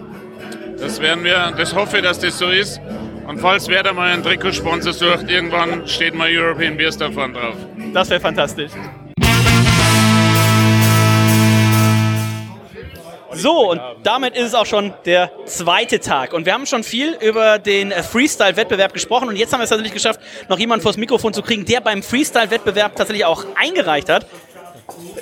Das 0.78 1.00
werden 1.00 1.24
wir, 1.24 1.52
das 1.56 1.74
hoffe, 1.74 2.02
dass 2.02 2.18
das 2.18 2.38
so 2.38 2.48
ist. 2.48 2.80
Und 3.28 3.40
falls 3.40 3.68
Werder 3.68 3.92
mal 3.92 4.12
einen 4.12 4.22
Trikotsponsor 4.22 4.92
sucht, 4.92 5.30
irgendwann 5.30 5.86
steht 5.86 6.14
mal 6.14 6.28
European 6.30 6.76
Beer 6.76 6.92
Star 6.92 7.10
vorne 7.12 7.34
drauf. 7.34 7.54
Das 7.92 8.10
wäre 8.10 8.20
fantastisch. 8.20 8.72
So, 13.34 13.70
und 13.70 13.80
damit 14.02 14.36
ist 14.36 14.46
es 14.46 14.54
auch 14.54 14.66
schon 14.66 14.92
der 15.04 15.30
zweite 15.46 16.00
Tag. 16.00 16.32
Und 16.32 16.46
wir 16.46 16.54
haben 16.54 16.66
schon 16.66 16.82
viel 16.82 17.16
über 17.20 17.58
den 17.58 17.92
äh, 17.92 18.02
Freestyle-Wettbewerb 18.02 18.92
gesprochen. 18.92 19.28
Und 19.28 19.36
jetzt 19.36 19.52
haben 19.52 19.60
wir 19.60 19.64
es 19.64 19.70
tatsächlich 19.70 19.94
geschafft, 19.94 20.20
noch 20.48 20.58
jemanden 20.58 20.82
vors 20.82 20.96
Mikrofon 20.96 21.32
zu 21.32 21.42
kriegen, 21.42 21.64
der 21.64 21.80
beim 21.80 22.02
Freestyle-Wettbewerb 22.02 22.96
tatsächlich 22.96 23.24
auch 23.24 23.44
eingereicht 23.56 24.08
hat 24.08 24.26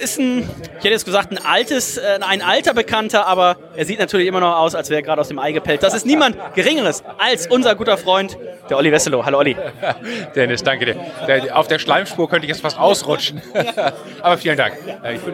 ist 0.02 0.18
ein, 0.18 0.40
ich 0.40 0.76
hätte 0.78 0.88
jetzt 0.88 1.04
gesagt, 1.04 1.30
ein 1.30 1.38
altes, 1.38 1.96
äh, 1.96 2.18
ein 2.20 2.42
alter 2.42 2.74
Bekannter, 2.74 3.26
aber 3.26 3.56
er 3.76 3.84
sieht 3.84 4.00
natürlich 4.00 4.26
immer 4.26 4.40
noch 4.40 4.56
aus, 4.56 4.74
als 4.74 4.90
wäre 4.90 5.00
er 5.00 5.04
gerade 5.04 5.20
aus 5.20 5.28
dem 5.28 5.38
Ei 5.38 5.52
gepellt. 5.52 5.82
Das 5.82 5.94
ist 5.94 6.04
niemand 6.04 6.36
Geringeres 6.54 7.04
als 7.18 7.46
unser 7.46 7.74
guter 7.76 7.96
Freund, 7.96 8.36
der 8.68 8.76
Olli 8.76 8.90
Wesselow. 8.90 9.24
Hallo 9.24 9.38
Olli. 9.38 9.56
Dennis, 10.34 10.62
danke 10.62 10.86
dir. 10.86 11.56
Auf 11.56 11.68
der 11.68 11.78
Schleimspur 11.78 12.28
könnte 12.28 12.46
ich 12.46 12.50
jetzt 12.50 12.62
fast 12.62 12.78
ausrutschen. 12.78 13.40
aber 14.22 14.38
vielen 14.38 14.56
Dank. 14.56 14.74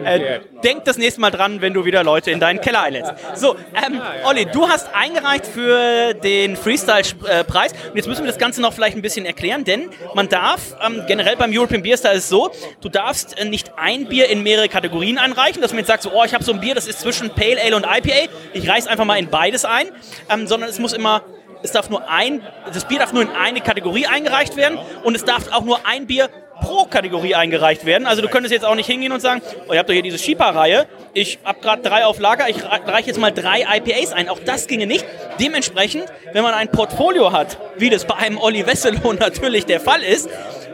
Äh, 0.03 0.39
denk 0.63 0.85
das 0.85 0.97
nächste 0.97 1.19
Mal 1.21 1.31
dran, 1.31 1.61
wenn 1.61 1.73
du 1.73 1.85
wieder 1.85 2.03
Leute 2.03 2.29
in 2.29 2.39
deinen 2.39 2.61
Keller 2.61 2.83
einlädst. 2.83 3.13
So, 3.35 3.55
ähm, 3.73 3.99
Olli, 4.25 4.45
du 4.45 4.67
hast 4.67 4.89
eingereicht 4.93 5.47
für 5.47 6.13
den 6.13 6.55
Freestyle-Preis. 6.55 7.71
Und 7.89 7.95
jetzt 7.95 8.07
müssen 8.07 8.23
wir 8.23 8.31
das 8.31 8.39
Ganze 8.39 8.61
noch 8.61 8.73
vielleicht 8.73 8.95
ein 8.95 9.01
bisschen 9.01 9.25
erklären, 9.25 9.63
denn 9.63 9.89
man 10.13 10.29
darf, 10.29 10.75
ähm, 10.85 11.03
generell 11.07 11.35
beim 11.35 11.51
European 11.51 11.81
Beer 11.81 11.97
Star 11.97 12.13
ist 12.13 12.25
es 12.25 12.29
so, 12.29 12.51
du 12.81 12.89
darfst 12.89 13.37
äh, 13.39 13.45
nicht 13.45 13.71
ein 13.75 14.05
Bier 14.05 14.19
Bier 14.19 14.29
in 14.29 14.43
mehrere 14.43 14.58
Kategorien 14.67 15.17
einreichen, 15.17 15.61
dass 15.61 15.71
man 15.71 15.79
jetzt 15.79 15.87
sagt, 15.87 16.03
so, 16.03 16.11
oh, 16.13 16.23
ich 16.23 16.33
habe 16.33 16.43
so 16.43 16.51
ein 16.51 16.59
Bier, 16.59 16.75
das 16.75 16.87
ist 16.87 16.99
zwischen 16.99 17.29
Pale 17.29 17.61
Ale 17.63 17.75
und 17.75 17.85
IPA, 17.85 18.31
ich 18.53 18.67
reiche 18.67 18.89
einfach 18.89 19.05
mal 19.05 19.17
in 19.17 19.29
beides 19.29 19.65
ein, 19.65 19.87
ähm, 20.29 20.47
sondern 20.47 20.69
es 20.69 20.79
muss 20.79 20.93
immer 20.93 21.23
es 21.61 21.71
darf 21.71 21.89
nur 21.89 22.09
ein, 22.09 22.41
das 22.73 22.85
Bier 22.85 22.99
darf 22.99 23.13
nur 23.13 23.21
in 23.21 23.31
eine 23.31 23.61
Kategorie 23.61 24.07
eingereicht 24.07 24.55
werden 24.55 24.77
und 25.03 25.15
es 25.15 25.25
darf 25.25 25.51
auch 25.51 25.63
nur 25.63 25.85
ein 25.85 26.07
Bier 26.07 26.29
pro 26.61 26.85
Kategorie 26.85 27.35
eingereicht 27.35 27.85
werden. 27.85 28.05
Also 28.05 28.21
du 28.21 28.27
könntest 28.27 28.53
jetzt 28.53 28.65
auch 28.65 28.75
nicht 28.75 28.87
hingehen 28.87 29.11
und 29.11 29.21
sagen, 29.21 29.41
oh, 29.67 29.73
ihr 29.73 29.79
habt 29.79 29.89
doch 29.89 29.93
hier 29.93 30.03
diese 30.03 30.17
Shipa-Reihe, 30.17 30.87
ich 31.13 31.39
habe 31.43 31.59
gerade 31.61 31.81
drei 31.81 32.05
auf 32.05 32.19
Lager, 32.19 32.49
ich 32.49 32.63
reiche 32.63 33.07
jetzt 33.07 33.19
mal 33.19 33.31
drei 33.31 33.65
IPAs 33.77 34.11
ein. 34.11 34.29
Auch 34.29 34.39
das 34.39 34.67
ginge 34.67 34.87
nicht. 34.87 35.05
Dementsprechend, 35.39 36.05
wenn 36.33 36.43
man 36.43 36.53
ein 36.53 36.69
Portfolio 36.69 37.31
hat, 37.31 37.57
wie 37.77 37.89
das 37.89 38.05
bei 38.05 38.15
einem 38.15 38.37
Olli 38.37 38.65
Wesselow 38.65 39.13
natürlich 39.19 39.65
der 39.65 39.79
Fall 39.79 40.01
ist, 40.03 40.29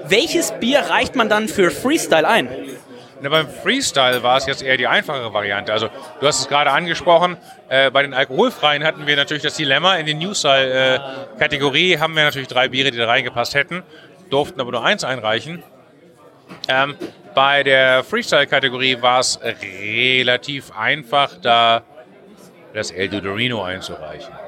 welches 0.08 0.52
Bier 0.54 0.80
reicht 0.80 1.16
man 1.16 1.30
dann 1.30 1.48
für 1.48 1.72
Freestyle 1.72 2.28
ein? 2.28 2.50
Na, 3.22 3.30
beim 3.30 3.48
Freestyle 3.48 4.24
war 4.24 4.38
es 4.38 4.46
jetzt 4.46 4.62
eher 4.62 4.78
die 4.78 4.88
einfachere 4.88 5.34
Variante. 5.34 5.72
Also 5.72 5.90
du 6.20 6.28
hast 6.28 6.42
es 6.42 6.48
gerade 6.48 6.72
angesprochen, 6.72 7.38
äh, 7.70 7.90
bei 7.90 8.02
den 8.02 8.14
alkoholfreien 8.14 8.84
hatten 8.84 9.08
wir 9.08 9.16
natürlich 9.16 9.44
das 9.44 9.56
Dilemma. 9.56 9.96
In 9.96 10.06
die 10.06 10.14
New-Style-Kategorie 10.14 11.98
haben 11.98 12.16
wir 12.16 12.24
natürlich 12.24 12.50
drei 12.50 12.68
Biere, 12.68 12.92
die 12.92 12.98
da 12.98 13.06
reingepasst 13.06 13.56
hätten, 13.56 13.84
durften 14.30 14.60
aber 14.60 14.72
nur 14.72 14.84
eins 14.84 15.04
einreichen. 15.04 15.64
Ähm, 16.68 16.96
bei 17.34 17.64
der 17.64 18.04
Freestyle-Kategorie 18.04 19.02
war 19.02 19.20
es 19.20 19.40
relativ 19.42 20.72
einfach, 20.78 21.32
da 21.42 21.84
das 22.74 22.92
El 22.92 23.08
Dorino 23.10 23.64
einzureichen 23.64 24.45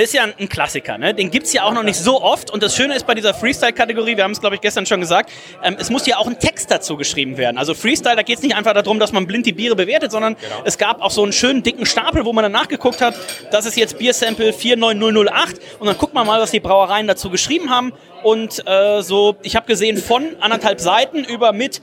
ist 0.00 0.14
ja 0.14 0.24
ein 0.24 0.48
Klassiker, 0.48 0.96
ne? 0.98 1.14
Den 1.14 1.30
gibt 1.30 1.46
es 1.46 1.52
ja 1.52 1.64
auch 1.64 1.72
noch 1.72 1.82
nicht 1.82 1.98
so 1.98 2.22
oft. 2.22 2.50
Und 2.50 2.62
das 2.62 2.74
Schöne 2.74 2.94
ist 2.94 3.06
bei 3.06 3.14
dieser 3.14 3.34
Freestyle-Kategorie, 3.34 4.16
wir 4.16 4.24
haben 4.24 4.32
es, 4.32 4.40
glaube 4.40 4.54
ich, 4.56 4.60
gestern 4.60 4.86
schon 4.86 5.00
gesagt, 5.00 5.30
ähm, 5.62 5.76
es 5.78 5.90
muss 5.90 6.06
ja 6.06 6.16
auch 6.16 6.26
ein 6.26 6.38
Text 6.38 6.70
dazu 6.70 6.96
geschrieben 6.96 7.36
werden. 7.36 7.58
Also 7.58 7.74
Freestyle, 7.74 8.16
da 8.16 8.22
geht 8.22 8.38
es 8.38 8.42
nicht 8.42 8.56
einfach 8.56 8.72
darum, 8.72 8.98
dass 8.98 9.12
man 9.12 9.26
blind 9.26 9.46
die 9.46 9.52
Biere 9.52 9.76
bewertet, 9.76 10.10
sondern 10.10 10.34
genau. 10.34 10.62
es 10.64 10.78
gab 10.78 11.02
auch 11.02 11.10
so 11.10 11.22
einen 11.22 11.32
schönen 11.32 11.62
dicken 11.62 11.86
Stapel, 11.86 12.24
wo 12.24 12.32
man 12.32 12.42
dann 12.42 12.52
nachgeguckt 12.52 13.00
hat, 13.00 13.14
das 13.50 13.66
ist 13.66 13.76
jetzt 13.76 13.98
Biersample 13.98 14.52
49008 14.52 15.60
und 15.78 15.86
dann 15.86 15.98
guckt 15.98 16.14
man 16.14 16.26
mal, 16.26 16.40
was 16.40 16.50
die 16.50 16.60
Brauereien 16.60 17.06
dazu 17.06 17.30
geschrieben 17.30 17.70
haben. 17.70 17.92
Und 18.22 18.66
äh, 18.66 19.02
so, 19.02 19.36
ich 19.42 19.56
habe 19.56 19.66
gesehen, 19.66 19.96
von 19.96 20.36
anderthalb 20.40 20.80
Seiten 20.80 21.24
über 21.24 21.52
mit 21.52 21.82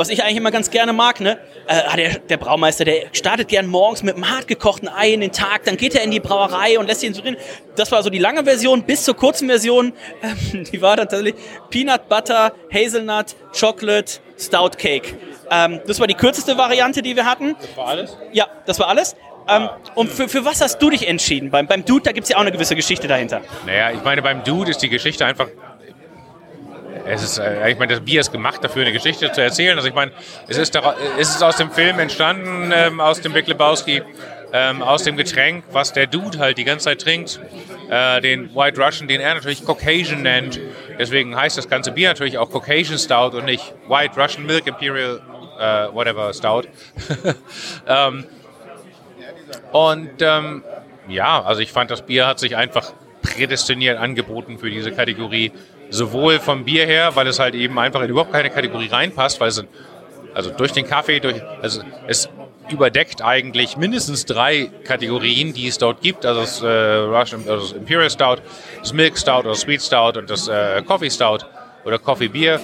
was 0.00 0.08
ich 0.08 0.22
eigentlich 0.22 0.38
immer 0.38 0.50
ganz 0.50 0.70
gerne 0.70 0.94
mag, 0.94 1.20
ne? 1.20 1.38
Äh, 1.66 1.96
der, 1.96 2.18
der 2.20 2.36
Braumeister, 2.38 2.86
der 2.86 3.08
startet 3.12 3.48
gern 3.48 3.66
morgens 3.66 4.02
mit 4.02 4.14
einem 4.14 4.30
hart 4.30 4.48
gekochten 4.48 4.88
Ei 4.88 5.12
in 5.12 5.20
den 5.20 5.30
Tag, 5.30 5.64
dann 5.64 5.76
geht 5.76 5.94
er 5.94 6.02
in 6.02 6.10
die 6.10 6.20
Brauerei 6.20 6.78
und 6.78 6.86
lässt 6.86 7.02
ihn 7.02 7.12
so 7.12 7.20
drin. 7.20 7.36
Das 7.76 7.92
war 7.92 8.02
so 8.02 8.08
die 8.08 8.18
lange 8.18 8.42
Version, 8.44 8.82
bis 8.82 9.04
zur 9.04 9.14
kurzen 9.14 9.46
Version, 9.46 9.92
ähm, 10.22 10.64
die 10.64 10.80
war 10.80 10.96
dann 10.96 11.06
tatsächlich 11.06 11.34
Peanut 11.68 12.08
Butter, 12.08 12.54
Hazelnut, 12.72 13.36
Chocolate, 13.58 14.20
Stout 14.38 14.70
Cake. 14.78 15.14
Ähm, 15.50 15.80
das 15.86 16.00
war 16.00 16.06
die 16.06 16.14
kürzeste 16.14 16.56
Variante, 16.56 17.02
die 17.02 17.14
wir 17.14 17.26
hatten. 17.26 17.54
Das 17.60 17.76
war 17.76 17.88
alles? 17.88 18.16
Ja, 18.32 18.46
das 18.64 18.78
war 18.78 18.88
alles. 18.88 19.16
Ähm, 19.48 19.68
und 19.96 20.10
für, 20.10 20.28
für 20.28 20.44
was 20.46 20.62
hast 20.62 20.78
du 20.78 20.88
dich 20.88 21.06
entschieden? 21.06 21.50
Beim, 21.50 21.66
beim 21.66 21.84
Dude, 21.84 22.04
da 22.04 22.12
gibt 22.12 22.24
es 22.24 22.30
ja 22.30 22.36
auch 22.36 22.42
eine 22.42 22.52
gewisse 22.52 22.74
Geschichte 22.74 23.06
dahinter. 23.06 23.42
Naja, 23.66 23.90
ich 23.90 24.02
meine, 24.02 24.22
beim 24.22 24.44
Dude 24.44 24.70
ist 24.70 24.80
die 24.80 24.88
Geschichte 24.88 25.26
einfach. 25.26 25.48
Es 27.06 27.22
ist, 27.22 27.38
äh, 27.38 27.70
ich 27.70 27.78
meine, 27.78 27.92
das 27.94 28.04
Bier 28.04 28.20
ist 28.20 28.32
gemacht 28.32 28.62
dafür, 28.62 28.82
eine 28.82 28.92
Geschichte 28.92 29.30
zu 29.32 29.40
erzählen. 29.40 29.76
Also 29.76 29.88
ich 29.88 29.94
meine, 29.94 30.12
es 30.48 30.58
ist, 30.58 30.78
es 31.18 31.34
ist 31.34 31.42
aus 31.42 31.56
dem 31.56 31.70
Film 31.70 31.98
entstanden, 31.98 32.72
ähm, 32.74 33.00
aus 33.00 33.20
dem 33.20 33.32
Big 33.32 33.46
Lebowski, 33.46 34.02
ähm, 34.52 34.82
aus 34.82 35.04
dem 35.04 35.16
Getränk, 35.16 35.64
was 35.72 35.92
der 35.92 36.06
Dude 36.06 36.38
halt 36.38 36.58
die 36.58 36.64
ganze 36.64 36.86
Zeit 36.86 37.00
trinkt, 37.00 37.40
äh, 37.88 38.20
den 38.20 38.54
White 38.54 38.80
Russian, 38.80 39.08
den 39.08 39.20
er 39.20 39.34
natürlich 39.34 39.64
Caucasian 39.64 40.22
nennt. 40.22 40.60
Deswegen 40.98 41.36
heißt 41.36 41.56
das 41.56 41.68
ganze 41.68 41.92
Bier 41.92 42.08
natürlich 42.08 42.38
auch 42.38 42.50
Caucasian 42.50 42.98
Stout 42.98 43.36
und 43.36 43.44
nicht 43.44 43.74
White 43.88 44.20
Russian 44.20 44.46
Milk 44.46 44.66
Imperial, 44.66 45.20
äh, 45.58 45.94
whatever 45.94 46.32
Stout. 46.32 46.62
ähm, 47.86 48.26
und 49.72 50.10
ähm, 50.20 50.64
ja, 51.08 51.42
also 51.42 51.60
ich 51.60 51.72
fand, 51.72 51.90
das 51.90 52.02
Bier 52.02 52.26
hat 52.26 52.38
sich 52.38 52.56
einfach 52.56 52.92
prädestiniert 53.22 53.98
angeboten 53.98 54.58
für 54.58 54.70
diese 54.70 54.92
Kategorie. 54.92 55.52
Sowohl 55.90 56.38
vom 56.38 56.64
Bier 56.64 56.86
her, 56.86 57.16
weil 57.16 57.26
es 57.26 57.38
halt 57.38 57.54
eben 57.54 57.78
einfach 57.78 58.00
in 58.02 58.10
überhaupt 58.10 58.32
keine 58.32 58.50
Kategorie 58.50 58.88
reinpasst, 58.88 59.40
weil 59.40 59.48
es 59.48 59.64
also 60.34 60.50
durch 60.50 60.72
den 60.72 60.86
Kaffee, 60.86 61.20
durch, 61.20 61.42
also 61.60 61.82
es 62.06 62.28
überdeckt 62.70 63.22
eigentlich 63.22 63.76
mindestens 63.76 64.24
drei 64.24 64.70
Kategorien, 64.84 65.52
die 65.52 65.66
es 65.66 65.78
dort 65.78 66.00
gibt. 66.00 66.24
Also 66.24 66.40
das, 66.40 66.62
äh, 66.62 66.66
Russian, 66.66 67.42
also 67.48 67.66
das 67.66 67.72
Imperial 67.72 68.10
Stout, 68.10 68.36
das 68.78 68.92
Milk 68.92 69.18
Stout 69.18 69.40
oder 69.40 69.54
Sweet 69.54 69.82
Stout 69.82 70.18
und 70.18 70.30
das 70.30 70.48
äh, 70.48 70.82
Coffee 70.82 71.10
Stout 71.10 71.38
oder 71.84 71.98
Coffee 71.98 72.28
Bier. 72.28 72.60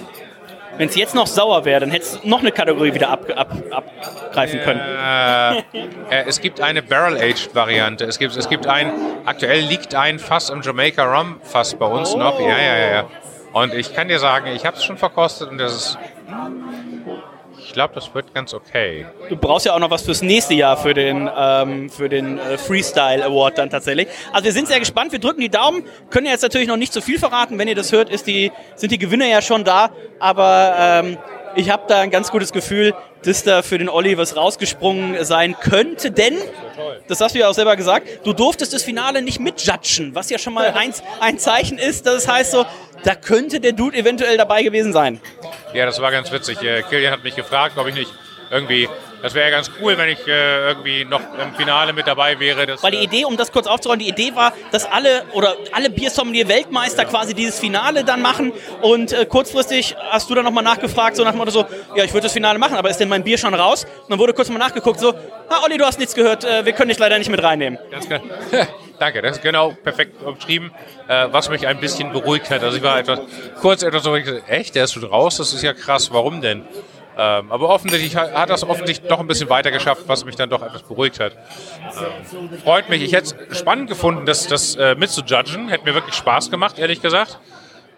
Wenn 0.78 0.88
es 0.88 0.96
jetzt 0.96 1.14
noch 1.14 1.26
sauer 1.26 1.64
wäre, 1.64 1.80
dann 1.80 1.90
hättest 1.90 2.22
du 2.22 2.28
noch 2.28 2.40
eine 2.40 2.52
Kategorie 2.52 2.92
wieder 2.94 3.08
ab, 3.08 3.26
ab, 3.34 3.52
abgreifen 3.70 4.60
können. 4.60 4.80
Äh, 4.80 5.58
äh, 5.58 6.24
es 6.26 6.40
gibt 6.40 6.60
eine 6.60 6.82
Barrel-Aged-Variante. 6.82 8.04
Es 8.04 8.18
gibt, 8.18 8.36
es 8.36 8.48
gibt 8.48 8.66
ein, 8.66 8.92
aktuell 9.24 9.60
liegt 9.60 9.94
ein 9.94 10.18
Fass 10.18 10.50
im 10.50 10.62
Jamaica 10.62 11.04
Rum 11.04 11.40
Fass 11.42 11.74
bei 11.74 11.86
uns 11.86 12.14
noch. 12.14 12.38
Ja, 12.40 12.58
ja, 12.58 12.90
ja. 12.90 13.04
Und 13.52 13.72
ich 13.72 13.94
kann 13.94 14.08
dir 14.08 14.18
sagen, 14.18 14.48
ich 14.54 14.66
habe 14.66 14.76
es 14.76 14.84
schon 14.84 14.98
verkostet 14.98 15.50
und 15.50 15.58
das 15.58 15.74
ist, 15.74 15.98
glaube, 17.76 17.94
das 17.94 18.12
wird 18.14 18.34
ganz 18.34 18.54
okay. 18.54 19.06
Du 19.28 19.36
brauchst 19.36 19.66
ja 19.66 19.74
auch 19.74 19.78
noch 19.78 19.90
was 19.90 20.02
fürs 20.02 20.22
nächste 20.22 20.54
Jahr 20.54 20.78
für 20.78 20.94
den, 20.94 21.30
ähm, 21.36 21.90
für 21.90 22.08
den 22.08 22.38
äh, 22.38 22.56
Freestyle 22.56 23.22
Award 23.22 23.58
dann 23.58 23.70
tatsächlich. 23.70 24.08
Also 24.32 24.46
wir 24.46 24.52
sind 24.52 24.66
sehr 24.66 24.80
gespannt, 24.80 25.12
wir 25.12 25.18
drücken 25.18 25.42
die 25.42 25.50
Daumen, 25.50 25.84
können 26.10 26.26
jetzt 26.26 26.42
natürlich 26.42 26.68
noch 26.68 26.78
nicht 26.78 26.92
zu 26.92 27.02
viel 27.02 27.18
verraten. 27.18 27.58
Wenn 27.58 27.68
ihr 27.68 27.74
das 27.74 27.92
hört, 27.92 28.08
ist 28.08 28.26
die, 28.26 28.50
sind 28.76 28.92
die 28.92 28.98
Gewinner 28.98 29.26
ja 29.26 29.42
schon 29.42 29.62
da. 29.62 29.90
Aber 30.18 30.74
ähm, 30.78 31.18
ich 31.56 31.70
habe 31.70 31.84
da 31.88 32.00
ein 32.00 32.10
ganz 32.10 32.30
gutes 32.30 32.52
Gefühl, 32.52 32.94
dass 33.24 33.42
da 33.42 33.62
für 33.62 33.78
den 33.78 33.88
Olli 33.88 34.16
was 34.18 34.36
rausgesprungen 34.36 35.24
sein 35.24 35.56
könnte. 35.58 36.10
Denn, 36.10 36.36
das 37.08 37.20
hast 37.20 37.34
du 37.34 37.38
ja 37.38 37.48
auch 37.48 37.54
selber 37.54 37.76
gesagt, 37.76 38.06
du 38.24 38.32
durftest 38.32 38.72
das 38.74 38.82
Finale 38.82 39.22
nicht 39.22 39.40
mitjudgen, 39.40 40.14
was 40.14 40.30
ja 40.30 40.38
schon 40.38 40.54
mal 40.54 40.66
ein, 40.72 40.92
ein 41.20 41.38
Zeichen 41.38 41.78
ist, 41.78 42.06
dass 42.06 42.14
es 42.14 42.28
heißt 42.28 42.52
so, 42.52 42.66
da 43.04 43.14
könnte 43.14 43.60
der 43.60 43.72
Dude 43.72 43.96
eventuell 43.96 44.36
dabei 44.36 44.62
gewesen 44.62 44.92
sein. 44.92 45.20
Ja, 45.72 45.86
das 45.86 46.00
war 46.00 46.10
ganz 46.10 46.30
witzig. 46.30 46.62
Äh, 46.62 46.82
Kilian 46.82 47.12
hat 47.12 47.24
mich 47.24 47.36
gefragt, 47.36 47.78
ob 47.78 47.86
ich 47.88 47.94
nicht 47.94 48.12
irgendwie, 48.50 48.88
das 49.22 49.34
wäre 49.34 49.50
ja 49.50 49.56
ganz 49.56 49.70
cool, 49.80 49.96
wenn 49.98 50.08
ich 50.08 50.26
äh, 50.26 50.68
irgendwie 50.68 51.04
noch 51.04 51.20
im 51.20 51.54
Finale 51.54 51.92
mit 51.92 52.06
dabei 52.06 52.38
wäre. 52.38 52.66
Das, 52.66 52.82
Weil 52.82 52.92
die 52.92 53.02
Idee, 53.02 53.24
um 53.24 53.36
das 53.36 53.50
kurz 53.50 53.66
aufzurollen, 53.66 54.00
die 54.00 54.08
Idee 54.08 54.34
war, 54.34 54.52
dass 54.72 54.84
alle 54.84 55.24
oder 55.32 55.56
alle 55.72 55.90
Biersommelier-Weltmeister 55.90 57.04
quasi 57.06 57.34
dieses 57.34 57.58
Finale 57.58 58.04
dann 58.04 58.22
machen 58.22 58.52
und 58.82 59.12
äh, 59.12 59.26
kurzfristig 59.26 59.96
hast 60.10 60.30
du 60.30 60.34
dann 60.34 60.44
nochmal 60.44 60.64
nachgefragt, 60.64 61.16
so 61.16 61.24
nach 61.24 61.32
dem 61.32 61.38
Motto 61.38 61.50
so, 61.50 61.64
ja, 61.94 62.04
ich 62.04 62.12
würde 62.12 62.24
das 62.24 62.32
Finale 62.32 62.58
machen, 62.58 62.76
aber 62.76 62.90
ist 62.90 62.98
denn 62.98 63.08
mein 63.08 63.24
Bier 63.24 63.38
schon 63.38 63.54
raus? 63.54 63.84
Und 63.84 64.10
dann 64.10 64.18
wurde 64.18 64.32
kurz 64.32 64.48
mal 64.48 64.58
nachgeguckt, 64.58 65.00
so, 65.00 65.14
ah, 65.48 65.62
Olli, 65.64 65.78
du 65.78 65.84
hast 65.84 65.98
nichts 65.98 66.14
gehört, 66.14 66.44
äh, 66.44 66.64
wir 66.64 66.72
können 66.72 66.88
dich 66.88 66.98
leider 66.98 67.18
nicht 67.18 67.30
mit 67.30 67.42
reinnehmen. 67.42 67.78
Ganz 67.90 68.08
genau. 68.08 68.24
Danke, 68.98 69.20
das 69.20 69.36
ist 69.36 69.42
genau 69.42 69.76
perfekt 69.82 70.22
umschrieben, 70.22 70.70
äh, 71.08 71.26
was 71.30 71.50
mich 71.50 71.66
ein 71.66 71.80
bisschen 71.80 72.12
beruhigt 72.12 72.50
hat. 72.50 72.62
Also 72.62 72.76
ich 72.78 72.82
war 72.82 72.98
etwas 72.98 73.20
kurz 73.60 73.82
etwas 73.82 74.04
so, 74.04 74.16
echt, 74.16 74.74
der 74.74 74.84
ist 74.84 74.94
schon 74.94 75.04
raus, 75.04 75.36
das 75.36 75.52
ist 75.52 75.62
ja 75.62 75.74
krass, 75.74 76.12
warum 76.12 76.40
denn? 76.40 76.64
Ähm, 77.18 77.50
aber 77.50 77.70
offensichtlich 77.70 78.14
hat, 78.14 78.50
das 78.50 78.62
offensichtlich 78.62 79.08
doch 79.08 79.20
ein 79.20 79.26
bisschen 79.26 79.48
weiter 79.48 79.70
geschafft, 79.70 80.02
was 80.06 80.24
mich 80.24 80.36
dann 80.36 80.50
doch 80.50 80.62
etwas 80.62 80.82
beruhigt 80.82 81.18
hat. 81.18 81.32
Ähm, 81.32 82.58
freut 82.62 82.90
mich. 82.90 83.02
Ich 83.02 83.12
hätte 83.12 83.34
es 83.50 83.58
spannend 83.58 83.88
gefunden, 83.88 84.26
das, 84.26 84.46
das 84.48 84.76
äh, 84.76 84.94
mitzujudgen. 84.94 85.68
Hätte 85.68 85.84
mir 85.84 85.94
wirklich 85.94 86.14
Spaß 86.14 86.50
gemacht, 86.50 86.78
ehrlich 86.78 87.00
gesagt. 87.00 87.38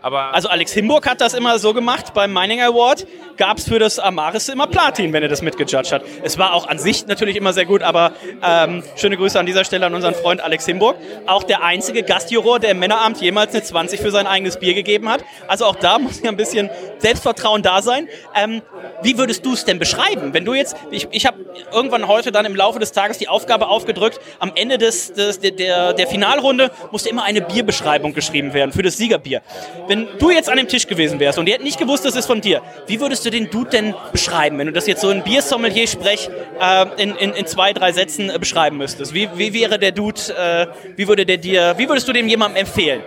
Aber 0.00 0.34
Also 0.34 0.48
Alex 0.48 0.72
Himburg 0.72 1.08
hat 1.08 1.20
das 1.20 1.34
immer 1.34 1.58
so 1.58 1.74
gemacht, 1.74 2.14
beim 2.14 2.32
Mining 2.32 2.60
Award 2.60 3.06
gab 3.36 3.58
es 3.58 3.68
für 3.68 3.78
das 3.78 3.98
Amaris 3.98 4.48
immer 4.48 4.66
Platin, 4.66 5.12
wenn 5.12 5.22
er 5.22 5.28
das 5.28 5.42
mitgejudged 5.42 5.92
hat. 5.92 6.02
Es 6.22 6.38
war 6.38 6.52
auch 6.52 6.68
an 6.68 6.78
sich 6.78 7.06
natürlich 7.06 7.36
immer 7.36 7.52
sehr 7.52 7.64
gut, 7.64 7.82
aber 7.82 8.12
ähm, 8.42 8.82
schöne 8.96 9.16
Grüße 9.16 9.38
an 9.38 9.46
dieser 9.46 9.64
Stelle 9.64 9.86
an 9.86 9.94
unseren 9.94 10.14
Freund 10.14 10.40
Alex 10.40 10.66
Himburg. 10.66 10.96
Auch 11.26 11.44
der 11.44 11.62
einzige 11.62 12.02
Gastjuror, 12.02 12.60
der 12.60 12.72
im 12.72 12.80
Männeramt 12.80 13.20
jemals 13.20 13.54
eine 13.54 13.62
20 13.62 14.00
für 14.00 14.10
sein 14.10 14.26
eigenes 14.26 14.58
Bier 14.58 14.74
gegeben 14.74 15.08
hat. 15.08 15.24
Also 15.46 15.64
auch 15.64 15.76
da 15.76 15.98
muss 15.98 16.20
ja 16.22 16.30
ein 16.30 16.36
bisschen 16.36 16.70
Selbstvertrauen 16.98 17.62
da 17.62 17.82
sein. 17.82 18.08
Ähm, 18.34 18.62
wie 19.02 19.18
würdest 19.18 19.46
du 19.46 19.52
es 19.52 19.64
denn 19.64 19.78
beschreiben? 19.78 20.34
Wenn 20.34 20.44
du 20.44 20.54
jetzt, 20.54 20.76
ich, 20.90 21.06
ich 21.10 21.26
habe 21.26 21.38
irgendwann 21.72 22.08
heute 22.08 22.32
dann 22.32 22.44
im 22.44 22.56
Laufe 22.56 22.78
des 22.78 22.92
Tages 22.92 23.18
die 23.18 23.28
Aufgabe 23.28 23.68
aufgedrückt, 23.68 24.20
am 24.40 24.52
Ende 24.54 24.78
des, 24.78 25.12
des, 25.12 25.40
der, 25.40 25.92
der, 25.92 26.08
Finalrunde 26.08 26.70
musste 26.90 27.08
immer 27.08 27.24
eine 27.24 27.40
Bierbeschreibung 27.42 28.14
geschrieben 28.14 28.54
werden 28.54 28.72
für 28.72 28.82
das 28.82 28.96
Siegerbier. 28.96 29.42
Wenn 29.88 30.06
du 30.18 30.30
jetzt 30.30 30.50
an 30.50 30.58
dem 30.58 30.68
Tisch 30.68 30.86
gewesen 30.86 31.18
wärst 31.18 31.38
und 31.38 31.46
ihr 31.46 31.54
hättet 31.54 31.64
nicht 31.64 31.78
gewusst, 31.78 32.04
das 32.04 32.14
ist 32.14 32.26
von 32.26 32.40
dir, 32.40 32.60
wie 32.86 33.00
würdest 33.00 33.24
du 33.24 33.30
den 33.30 33.50
Dude 33.50 33.70
denn 33.70 33.94
beschreiben, 34.12 34.58
wenn 34.58 34.66
du 34.66 34.72
das 34.72 34.86
jetzt 34.86 35.00
so 35.00 35.10
in 35.10 35.22
Biersommelier-Sprech 35.22 36.28
äh, 36.60 36.86
in, 37.02 37.16
in, 37.16 37.32
in 37.32 37.46
zwei, 37.46 37.72
drei 37.72 37.92
Sätzen 37.92 38.28
äh, 38.28 38.38
beschreiben 38.38 38.76
müsstest? 38.76 39.14
Wie, 39.14 39.28
wie 39.34 39.54
wäre 39.54 39.78
der 39.78 39.92
Dude, 39.92 40.20
äh, 40.36 40.66
wie 40.96 41.08
würde 41.08 41.24
der 41.24 41.38
dir, 41.38 41.74
wie 41.78 41.88
würdest 41.88 42.06
du 42.06 42.12
dem 42.12 42.28
jemandem 42.28 42.66
empfehlen? 42.66 43.02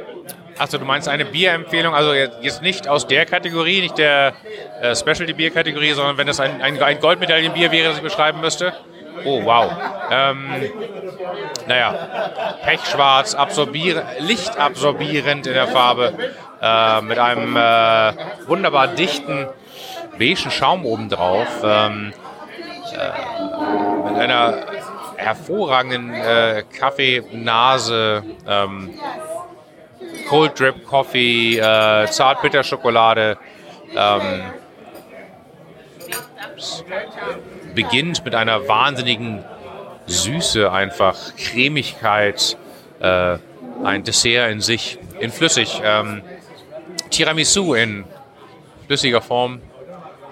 Achso, 0.57 0.77
du 0.77 0.85
meinst 0.85 1.07
eine 1.07 1.25
Bierempfehlung, 1.25 1.93
also 1.93 2.13
jetzt 2.13 2.61
nicht 2.61 2.87
aus 2.87 3.07
der 3.07 3.25
Kategorie, 3.25 3.81
nicht 3.81 3.97
der 3.97 4.33
äh, 4.81 4.95
Specialty-Bier-Kategorie, 4.95 5.93
sondern 5.93 6.17
wenn 6.17 6.27
es 6.27 6.39
ein, 6.39 6.61
ein, 6.61 6.81
ein 6.81 6.99
Goldmedaillenbier 6.99 7.71
wäre, 7.71 7.89
das 7.89 7.97
ich 7.97 8.03
beschreiben 8.03 8.41
müsste? 8.41 8.73
Oh, 9.25 9.43
wow. 9.43 9.71
Ähm, 10.09 10.71
naja, 11.67 11.93
pechschwarz, 12.63 13.35
absorbier 13.35 14.03
lichtabsorbierend 14.19 15.47
in 15.47 15.53
der 15.53 15.67
Farbe, 15.67 16.13
äh, 16.61 17.01
mit 17.01 17.19
einem 17.19 17.55
äh, 17.55 18.13
wunderbar 18.47 18.87
dichten, 18.87 19.47
beigen 20.17 20.51
Schaum 20.51 20.85
obendrauf, 20.85 21.47
ähm, 21.63 22.13
äh, 22.93 24.09
mit 24.09 24.19
einer 24.19 24.65
hervorragenden 25.17 26.13
äh, 26.13 26.63
Kaffeenase, 26.77 28.23
ähm, 28.47 28.93
Cold 30.29 30.59
Drip 30.59 30.85
Coffee, 30.85 31.57
äh, 31.57 32.07
Zartbitterschokolade. 32.07 33.37
Ähm, 33.95 34.43
es 36.61 36.85
beginnt 37.73 38.23
mit 38.23 38.35
einer 38.35 38.67
wahnsinnigen 38.67 39.43
Süße, 40.05 40.71
einfach 40.71 41.35
Cremigkeit, 41.35 42.57
äh, 42.99 43.37
ein 43.83 44.03
Dessert 44.03 44.51
in 44.51 44.61
sich, 44.61 44.99
in 45.19 45.31
flüssig. 45.31 45.81
Ähm, 45.83 46.21
Tiramisu 47.09 47.73
in 47.73 48.05
flüssiger 48.87 49.21
Form. 49.21 49.61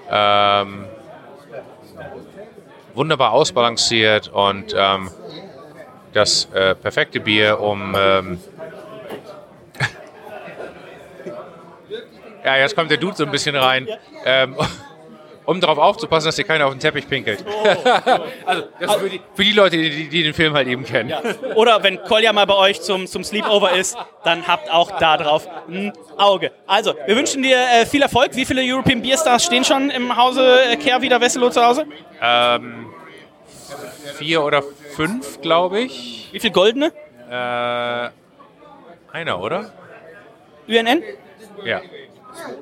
Ähm, 0.09 0.85
wunderbar 2.93 3.31
ausbalanciert 3.31 4.29
und 4.29 4.73
ähm, 4.75 5.09
das 6.13 6.45
äh, 6.53 6.75
perfekte 6.75 7.19
Bier, 7.19 7.59
um 7.59 7.95
ähm, 7.97 8.39
Ja, 12.43 12.57
jetzt 12.57 12.75
kommt 12.75 12.89
der 12.89 12.97
Dude 12.97 13.15
so 13.15 13.25
ein 13.25 13.31
bisschen 13.31 13.55
rein. 13.55 13.87
Um 15.49 15.59
darauf 15.59 15.79
aufzupassen, 15.79 16.27
dass 16.27 16.35
hier 16.35 16.45
keiner 16.45 16.67
auf 16.67 16.73
den 16.73 16.79
Teppich 16.79 17.09
pinkelt. 17.09 17.43
also, 18.45 18.63
das 18.79 18.95
für 18.97 19.09
die, 19.09 19.19
für 19.33 19.43
die 19.43 19.51
Leute, 19.51 19.77
die, 19.77 20.07
die 20.07 20.21
den 20.21 20.35
Film 20.35 20.53
halt 20.53 20.67
eben 20.67 20.85
kennen. 20.85 21.11
Oder 21.55 21.81
wenn 21.81 21.99
Kolja 22.03 22.31
mal 22.33 22.45
bei 22.45 22.53
euch 22.53 22.81
zum, 22.81 23.07
zum 23.07 23.23
Sleepover 23.23 23.71
ist, 23.71 23.97
dann 24.23 24.45
habt 24.45 24.71
auch 24.71 24.99
da 24.99 25.17
drauf 25.17 25.47
ein 25.67 25.91
Auge. 26.17 26.51
Also, 26.67 26.93
wir 27.03 27.15
wünschen 27.15 27.41
dir 27.41 27.57
äh, 27.57 27.87
viel 27.87 28.03
Erfolg. 28.03 28.35
Wie 28.35 28.45
viele 28.45 28.61
European 28.63 29.01
Beer 29.01 29.17
Stars 29.17 29.43
stehen 29.43 29.65
schon 29.65 29.89
im 29.89 30.15
Hause 30.15 30.61
äh, 30.69 30.75
Kehrwieder 30.75 31.19
Wesselow 31.19 31.49
zu 31.49 31.65
Hause? 31.65 31.87
Ähm, 32.21 32.85
vier 34.19 34.43
oder 34.43 34.61
fünf, 34.95 35.41
glaube 35.41 35.79
ich. 35.79 36.29
Wie 36.31 36.39
viel 36.39 36.51
goldene? 36.51 36.93
Äh, 37.27 38.09
einer, 39.11 39.41
oder? 39.41 39.73
UNN? 40.67 41.01
Ja. 41.65 41.81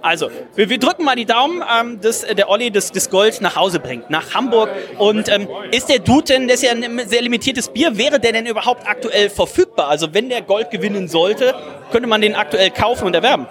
Also, 0.01 0.29
wir, 0.55 0.69
wir, 0.69 0.79
drücken 0.79 1.03
mal 1.03 1.15
die 1.15 1.25
Daumen, 1.25 1.63
ähm, 1.79 1.99
dass 2.01 2.21
der 2.21 2.49
Olli 2.49 2.71
das, 2.71 2.91
das, 2.91 3.09
Gold 3.09 3.41
nach 3.41 3.55
Hause 3.55 3.79
bringt, 3.79 4.09
nach 4.09 4.33
Hamburg. 4.33 4.69
Und 4.97 5.29
ähm, 5.29 5.47
ist 5.71 5.89
der 5.89 5.99
Dude 5.99 6.25
denn, 6.25 6.47
das 6.47 6.61
ist 6.61 6.63
ja 6.63 6.71
ein 6.71 7.07
sehr 7.07 7.21
limitiertes 7.21 7.69
Bier, 7.69 7.97
wäre 7.97 8.19
der 8.19 8.31
denn 8.31 8.45
überhaupt 8.45 8.87
aktuell 8.87 9.29
verfügbar? 9.29 9.87
Also, 9.89 10.13
wenn 10.13 10.29
der 10.29 10.41
Gold 10.41 10.71
gewinnen 10.71 11.07
sollte, 11.07 11.53
könnte 11.91 12.07
man 12.07 12.21
den 12.21 12.35
aktuell 12.35 12.71
kaufen 12.71 13.05
und 13.05 13.15
erwerben? 13.15 13.47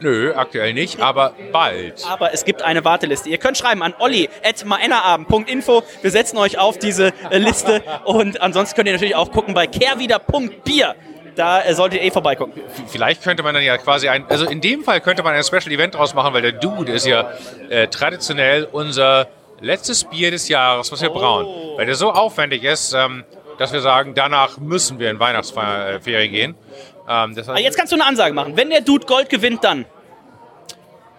Nö, 0.00 0.34
aktuell 0.34 0.74
nicht, 0.74 1.00
aber 1.00 1.32
bald. 1.50 2.04
Aber 2.06 2.34
es 2.34 2.44
gibt 2.44 2.60
eine 2.62 2.84
Warteliste. 2.84 3.30
Ihr 3.30 3.38
könnt 3.38 3.56
schreiben 3.56 3.82
an 3.82 3.94
olli.maennerabend.info. 3.98 5.82
Wir 6.02 6.10
setzen 6.10 6.36
euch 6.36 6.58
auf 6.58 6.78
diese 6.78 7.12
äh, 7.30 7.38
Liste 7.38 7.82
und 8.04 8.40
ansonsten 8.42 8.76
könnt 8.76 8.88
ihr 8.88 8.92
natürlich 8.92 9.16
auch 9.16 9.30
gucken 9.32 9.54
bei 9.54 9.66
kehrwieder.bier 9.66 10.94
da 11.36 11.74
solltet 11.74 12.00
ihr 12.00 12.06
eh 12.06 12.10
vorbeigucken. 12.10 12.62
Vielleicht 12.88 13.22
könnte 13.22 13.42
man 13.42 13.54
dann 13.54 13.62
ja 13.62 13.76
quasi 13.78 14.08
ein, 14.08 14.24
also 14.28 14.46
in 14.46 14.60
dem 14.60 14.84
Fall 14.84 15.00
könnte 15.00 15.22
man 15.22 15.34
ein 15.34 15.42
Special 15.42 15.72
Event 15.72 15.94
draus 15.94 16.14
machen, 16.14 16.34
weil 16.34 16.42
der 16.42 16.52
Dude 16.52 16.92
ist 16.92 17.06
ja 17.06 17.30
äh, 17.68 17.88
traditionell 17.88 18.68
unser 18.70 19.28
letztes 19.60 20.04
Bier 20.04 20.30
des 20.30 20.48
Jahres, 20.48 20.90
was 20.92 21.00
wir 21.02 21.10
oh. 21.10 21.18
brauen. 21.18 21.46
Weil 21.76 21.86
der 21.86 21.94
so 21.94 22.12
aufwendig 22.12 22.64
ist, 22.64 22.92
ähm, 22.94 23.24
dass 23.58 23.72
wir 23.72 23.80
sagen, 23.80 24.14
danach 24.14 24.58
müssen 24.58 24.98
wir 24.98 25.10
in 25.10 25.18
Weihnachtsferien 25.18 26.32
gehen. 26.32 26.54
Ähm, 27.08 27.34
das 27.34 27.48
heißt, 27.48 27.58
ah, 27.58 27.62
Jetzt 27.62 27.76
kannst 27.76 27.92
du 27.92 27.96
eine 27.96 28.06
Ansage 28.06 28.34
machen. 28.34 28.56
Wenn 28.56 28.70
der 28.70 28.80
Dude 28.80 29.06
Gold 29.06 29.28
gewinnt, 29.28 29.64
dann 29.64 29.86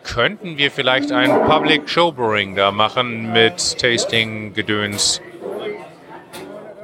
könnten 0.03 0.57
wir 0.57 0.71
vielleicht 0.71 1.11
ein 1.11 1.45
Public 1.45 1.89
Showbrewing 1.89 2.55
da 2.55 2.71
machen 2.71 3.31
mit 3.31 3.79
Tasting-Gedöns. 3.79 5.21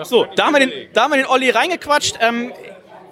So, 0.04 0.26
da 0.36 0.48
haben 0.48 0.54
wir 0.54 0.60
den, 0.60 0.72
da 0.94 1.04
haben 1.04 1.12
wir 1.12 1.18
den 1.18 1.28
Olli 1.28 1.52
reingequatscht. 1.52 2.18
Ähm, 2.22 2.52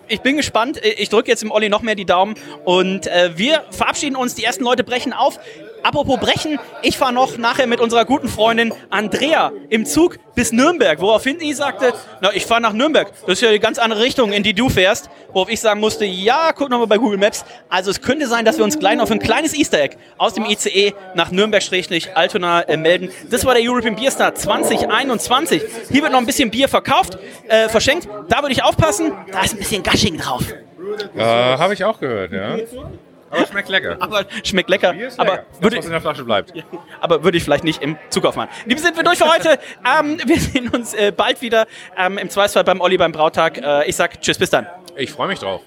ich 0.09 0.21
bin 0.21 0.37
gespannt. 0.37 0.79
Ich 0.83 1.09
drücke 1.09 1.29
jetzt 1.29 1.41
dem 1.41 1.51
Olli 1.51 1.69
noch 1.69 1.81
mehr 1.81 1.95
die 1.95 2.05
Daumen. 2.05 2.35
Und 2.65 3.07
äh, 3.07 3.31
wir 3.37 3.63
verabschieden 3.71 4.15
uns. 4.15 4.35
Die 4.35 4.43
ersten 4.43 4.63
Leute 4.63 4.83
brechen 4.83 5.13
auf. 5.13 5.39
Apropos 5.83 6.19
brechen, 6.19 6.59
ich 6.81 6.97
fahre 6.97 7.13
noch 7.13 7.37
nachher 7.37 7.67
mit 7.67 7.79
unserer 7.79 8.05
guten 8.05 8.27
Freundin 8.27 8.73
Andrea 8.89 9.51
im 9.69 9.85
Zug 9.85 10.17
bis 10.35 10.51
Nürnberg, 10.51 10.99
woraufhin 11.01 11.39
sie 11.39 11.53
sagte, 11.53 11.93
na, 12.21 12.31
ich 12.33 12.45
fahre 12.45 12.61
nach 12.61 12.73
Nürnberg. 12.73 13.11
Das 13.21 13.33
ist 13.33 13.41
ja 13.41 13.51
die 13.51 13.59
ganz 13.59 13.77
andere 13.77 14.01
Richtung, 14.01 14.31
in 14.31 14.43
die 14.43 14.53
du 14.53 14.69
fährst. 14.69 15.09
Worauf 15.33 15.49
ich 15.49 15.59
sagen 15.59 15.79
musste, 15.79 16.05
ja, 16.05 16.51
guck 16.53 16.69
nochmal 16.69 16.87
bei 16.87 16.97
Google 16.97 17.17
Maps. 17.17 17.45
Also 17.69 17.91
es 17.91 18.01
könnte 18.01 18.27
sein, 18.27 18.45
dass 18.45 18.57
wir 18.57 18.63
uns 18.63 18.79
gleich 18.79 18.99
auf 18.99 19.11
ein 19.11 19.19
kleines 19.19 19.53
Easter 19.53 19.81
Egg 19.81 19.97
aus 20.17 20.33
dem 20.33 20.45
ICE 20.45 20.93
nach 21.15 21.31
Nürnberg-Altona 21.31 22.61
äh, 22.61 22.77
melden. 22.77 23.09
Das 23.29 23.45
war 23.45 23.53
der 23.53 23.63
European 23.63 23.95
Beer 23.95 24.11
Star 24.11 24.33
2021. 24.33 25.61
Hier 25.91 26.01
wird 26.01 26.11
noch 26.11 26.19
ein 26.19 26.25
bisschen 26.25 26.49
Bier 26.49 26.67
verkauft, 26.67 27.17
äh, 27.47 27.69
verschenkt. 27.69 28.07
Da 28.29 28.41
würde 28.41 28.53
ich 28.53 28.63
aufpassen, 28.63 29.11
da 29.31 29.43
ist 29.43 29.53
ein 29.53 29.59
bisschen 29.59 29.83
Gasching 29.83 30.17
drauf. 30.17 30.43
Äh, 31.15 31.21
Habe 31.21 31.73
ich 31.73 31.83
auch 31.83 31.99
gehört, 31.99 32.31
ja. 32.31 32.57
Aber 33.31 33.45
schmeckt 33.45 33.69
lecker. 33.69 33.97
Aber 33.99 34.25
schmeckt 34.43 34.69
lecker. 34.69 34.93
Bier 34.93 35.07
ist 35.07 35.19
aber 35.19 35.31
lecker. 35.31 35.45
Würde 35.59 35.75
das, 35.75 35.77
was 35.77 35.85
in 35.85 35.91
der 35.91 36.01
Flasche 36.01 36.23
bleibt. 36.23 36.53
aber 37.01 37.23
würde 37.23 37.37
ich 37.37 37.43
vielleicht 37.43 37.63
nicht 37.63 37.81
im 37.81 37.97
Zug 38.09 38.25
aufmachen. 38.25 38.49
In 38.65 38.77
sind 38.77 38.95
wir 38.95 39.03
durch 39.03 39.17
für 39.17 39.31
heute. 39.31 39.59
ähm, 39.99 40.19
wir 40.25 40.39
sehen 40.39 40.69
uns 40.69 40.93
äh, 40.93 41.11
bald 41.15 41.41
wieder 41.41 41.67
ähm, 41.97 42.17
im 42.17 42.29
Zweifelsfall 42.29 42.63
beim 42.63 42.81
Olli 42.81 42.97
beim 42.97 43.11
Brautag. 43.11 43.57
Äh, 43.57 43.87
ich 43.89 43.95
sag 43.95 44.21
Tschüss, 44.21 44.37
bis 44.37 44.49
dann. 44.49 44.67
Ich 44.95 45.11
freue 45.11 45.27
mich 45.27 45.39
drauf. 45.39 45.61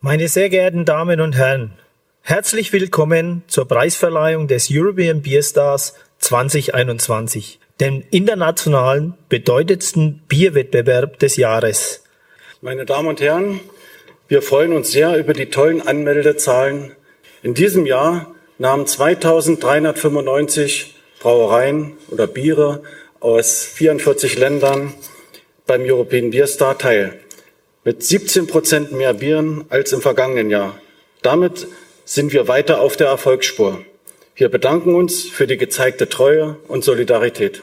Meine 0.00 0.28
sehr 0.28 0.50
geehrten 0.50 0.84
Damen 0.84 1.20
und 1.20 1.34
Herren, 1.34 1.72
herzlich 2.20 2.72
willkommen 2.74 3.42
zur 3.46 3.66
Preisverleihung 3.66 4.48
des 4.48 4.68
European 4.70 5.22
Beer 5.22 5.42
Stars 5.42 5.94
2021, 6.18 7.58
dem 7.80 8.04
internationalen 8.10 9.14
bedeutendsten 9.30 10.22
Bierwettbewerb 10.28 11.18
des 11.18 11.36
Jahres. 11.36 12.03
Meine 12.64 12.84
Damen 12.86 13.08
und 13.08 13.20
Herren, 13.20 13.60
wir 14.26 14.40
freuen 14.40 14.72
uns 14.72 14.90
sehr 14.90 15.18
über 15.18 15.34
die 15.34 15.50
tollen 15.50 15.86
Anmeldezahlen. 15.86 16.92
In 17.42 17.52
diesem 17.52 17.84
Jahr 17.84 18.34
nahmen 18.56 18.86
2395 18.86 20.94
Brauereien 21.20 21.92
oder 22.08 22.26
Biere 22.26 22.82
aus 23.20 23.66
44 23.66 24.38
Ländern 24.38 24.94
beim 25.66 25.82
European 25.82 26.30
Beer 26.30 26.46
Star 26.46 26.78
teil. 26.78 27.20
Mit 27.84 28.02
17 28.02 28.46
Prozent 28.46 28.92
mehr 28.92 29.12
Bieren 29.12 29.66
als 29.68 29.92
im 29.92 30.00
vergangenen 30.00 30.48
Jahr. 30.48 30.80
Damit 31.20 31.66
sind 32.06 32.32
wir 32.32 32.48
weiter 32.48 32.80
auf 32.80 32.96
der 32.96 33.08
Erfolgsspur. 33.08 33.84
Wir 34.36 34.48
bedanken 34.48 34.94
uns 34.94 35.24
für 35.24 35.46
die 35.46 35.58
gezeigte 35.58 36.08
Treue 36.08 36.56
und 36.68 36.82
Solidarität. 36.82 37.62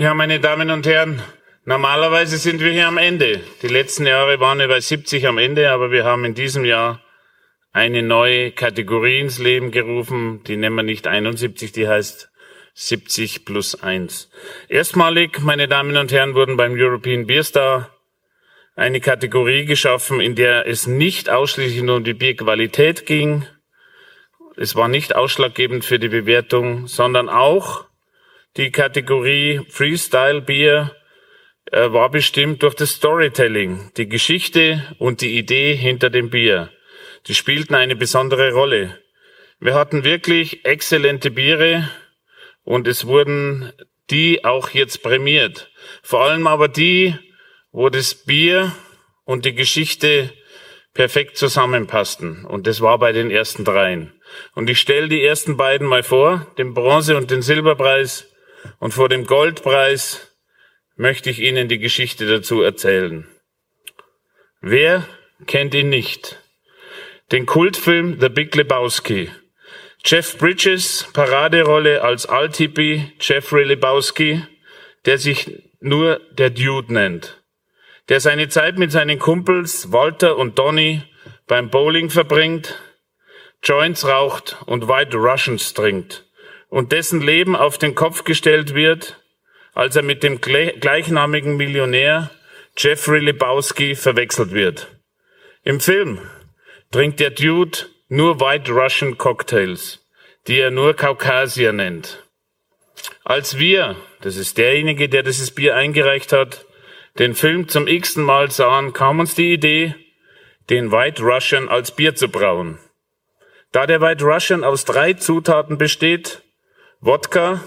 Ja, 0.00 0.14
meine 0.14 0.38
Damen 0.38 0.70
und 0.70 0.86
Herren, 0.86 1.20
normalerweise 1.64 2.36
sind 2.36 2.60
wir 2.60 2.70
hier 2.70 2.86
am 2.86 2.98
Ende. 2.98 3.40
Die 3.62 3.66
letzten 3.66 4.06
Jahre 4.06 4.38
waren 4.38 4.60
wir 4.60 4.68
bei 4.68 4.78
70 4.78 5.26
am 5.26 5.38
Ende, 5.38 5.72
aber 5.72 5.90
wir 5.90 6.04
haben 6.04 6.24
in 6.24 6.34
diesem 6.34 6.64
Jahr 6.64 7.02
eine 7.72 8.04
neue 8.04 8.52
Kategorie 8.52 9.18
ins 9.18 9.40
Leben 9.40 9.72
gerufen. 9.72 10.44
Die 10.44 10.56
nennen 10.56 10.76
wir 10.76 10.84
nicht 10.84 11.08
71, 11.08 11.72
die 11.72 11.88
heißt 11.88 12.30
70 12.74 13.44
plus 13.44 13.82
1. 13.82 14.30
Erstmalig, 14.68 15.40
meine 15.40 15.66
Damen 15.66 15.96
und 15.96 16.12
Herren, 16.12 16.36
wurden 16.36 16.56
beim 16.56 16.74
European 16.74 17.26
Beer 17.26 17.42
Star 17.42 17.90
eine 18.76 19.00
Kategorie 19.00 19.64
geschaffen, 19.64 20.20
in 20.20 20.36
der 20.36 20.68
es 20.68 20.86
nicht 20.86 21.28
ausschließlich 21.28 21.82
nur 21.82 21.96
um 21.96 22.04
die 22.04 22.14
Bierqualität 22.14 23.04
ging. 23.04 23.46
Es 24.56 24.76
war 24.76 24.86
nicht 24.86 25.16
ausschlaggebend 25.16 25.84
für 25.84 25.98
die 25.98 26.08
Bewertung, 26.08 26.86
sondern 26.86 27.28
auch 27.28 27.87
die 28.58 28.72
Kategorie 28.72 29.60
Freestyle 29.68 30.42
Bier 30.42 30.94
äh, 31.70 31.92
war 31.92 32.10
bestimmt 32.10 32.62
durch 32.64 32.74
das 32.74 32.90
Storytelling, 32.90 33.92
die 33.96 34.08
Geschichte 34.08 34.82
und 34.98 35.20
die 35.20 35.38
Idee 35.38 35.76
hinter 35.76 36.10
dem 36.10 36.28
Bier. 36.28 36.70
Die 37.28 37.34
spielten 37.34 37.76
eine 37.76 37.94
besondere 37.94 38.52
Rolle. 38.52 38.98
Wir 39.60 39.74
hatten 39.74 40.02
wirklich 40.02 40.64
exzellente 40.64 41.30
Biere 41.30 41.88
und 42.64 42.88
es 42.88 43.06
wurden 43.06 43.72
die 44.10 44.44
auch 44.44 44.70
jetzt 44.70 45.02
prämiert. 45.04 45.70
Vor 46.02 46.24
allem 46.24 46.46
aber 46.48 46.66
die, 46.66 47.14
wo 47.70 47.90
das 47.90 48.14
Bier 48.14 48.72
und 49.24 49.44
die 49.44 49.54
Geschichte 49.54 50.32
perfekt 50.94 51.36
zusammenpassten. 51.36 52.44
Und 52.44 52.66
das 52.66 52.80
war 52.80 52.98
bei 52.98 53.12
den 53.12 53.30
ersten 53.30 53.64
dreien. 53.64 54.14
Und 54.54 54.68
ich 54.68 54.80
stelle 54.80 55.08
die 55.08 55.22
ersten 55.22 55.56
beiden 55.56 55.86
mal 55.86 56.02
vor, 56.02 56.46
den 56.58 56.74
Bronze- 56.74 57.16
und 57.16 57.30
den 57.30 57.42
Silberpreis. 57.42 58.27
Und 58.78 58.92
vor 58.92 59.08
dem 59.08 59.26
Goldpreis 59.26 60.28
möchte 60.96 61.30
ich 61.30 61.40
Ihnen 61.40 61.68
die 61.68 61.78
Geschichte 61.78 62.26
dazu 62.26 62.62
erzählen. 62.62 63.26
Wer 64.60 65.06
kennt 65.46 65.74
ihn 65.74 65.88
nicht? 65.88 66.38
Den 67.30 67.46
Kultfilm 67.46 68.18
The 68.20 68.28
Big 68.28 68.54
Lebowski. 68.54 69.30
Jeff 70.04 70.38
Bridges 70.38 71.08
Paraderolle 71.12 72.02
als 72.02 72.26
Altipi 72.26 73.12
Jeffrey 73.20 73.64
Lebowski, 73.64 74.42
der 75.04 75.18
sich 75.18 75.62
nur 75.80 76.20
der 76.32 76.50
Dude 76.50 76.92
nennt. 76.92 77.42
Der 78.08 78.20
seine 78.20 78.48
Zeit 78.48 78.78
mit 78.78 78.90
seinen 78.90 79.18
Kumpels 79.18 79.92
Walter 79.92 80.36
und 80.36 80.58
Donny 80.58 81.02
beim 81.46 81.70
Bowling 81.70 82.10
verbringt, 82.10 82.80
Joints 83.62 84.06
raucht 84.06 84.56
und 84.66 84.88
White 84.88 85.16
Russians 85.16 85.74
trinkt 85.74 86.27
und 86.68 86.92
dessen 86.92 87.20
Leben 87.20 87.56
auf 87.56 87.78
den 87.78 87.94
Kopf 87.94 88.24
gestellt 88.24 88.74
wird, 88.74 89.20
als 89.72 89.96
er 89.96 90.02
mit 90.02 90.22
dem 90.22 90.40
gleichnamigen 90.40 91.56
Millionär 91.56 92.30
Jeffrey 92.76 93.20
Lebowski 93.20 93.94
verwechselt 93.94 94.52
wird. 94.52 94.88
Im 95.64 95.80
Film 95.80 96.20
trinkt 96.90 97.20
der 97.20 97.30
Dude 97.30 97.78
nur 98.08 98.40
White 98.40 98.72
Russian 98.72 99.18
Cocktails, 99.18 100.06
die 100.46 100.58
er 100.58 100.70
nur 100.70 100.94
Kaukasier 100.94 101.72
nennt. 101.72 102.22
Als 103.24 103.58
wir, 103.58 103.96
das 104.22 104.36
ist 104.36 104.58
derjenige, 104.58 105.08
der 105.08 105.22
dieses 105.22 105.50
Bier 105.50 105.76
eingereicht 105.76 106.32
hat, 106.32 106.64
den 107.18 107.34
Film 107.34 107.68
zum 107.68 107.86
x-ten 107.86 108.22
Mal 108.22 108.50
sahen, 108.50 108.92
kam 108.92 109.20
uns 109.20 109.34
die 109.34 109.52
Idee, 109.52 109.94
den 110.70 110.92
White 110.92 111.22
Russian 111.22 111.68
als 111.68 111.94
Bier 111.94 112.14
zu 112.14 112.28
brauen. 112.28 112.78
Da 113.72 113.86
der 113.86 114.00
White 114.00 114.24
Russian 114.24 114.64
aus 114.64 114.84
drei 114.84 115.14
Zutaten 115.14 115.78
besteht, 115.78 116.42
Wodka 117.00 117.62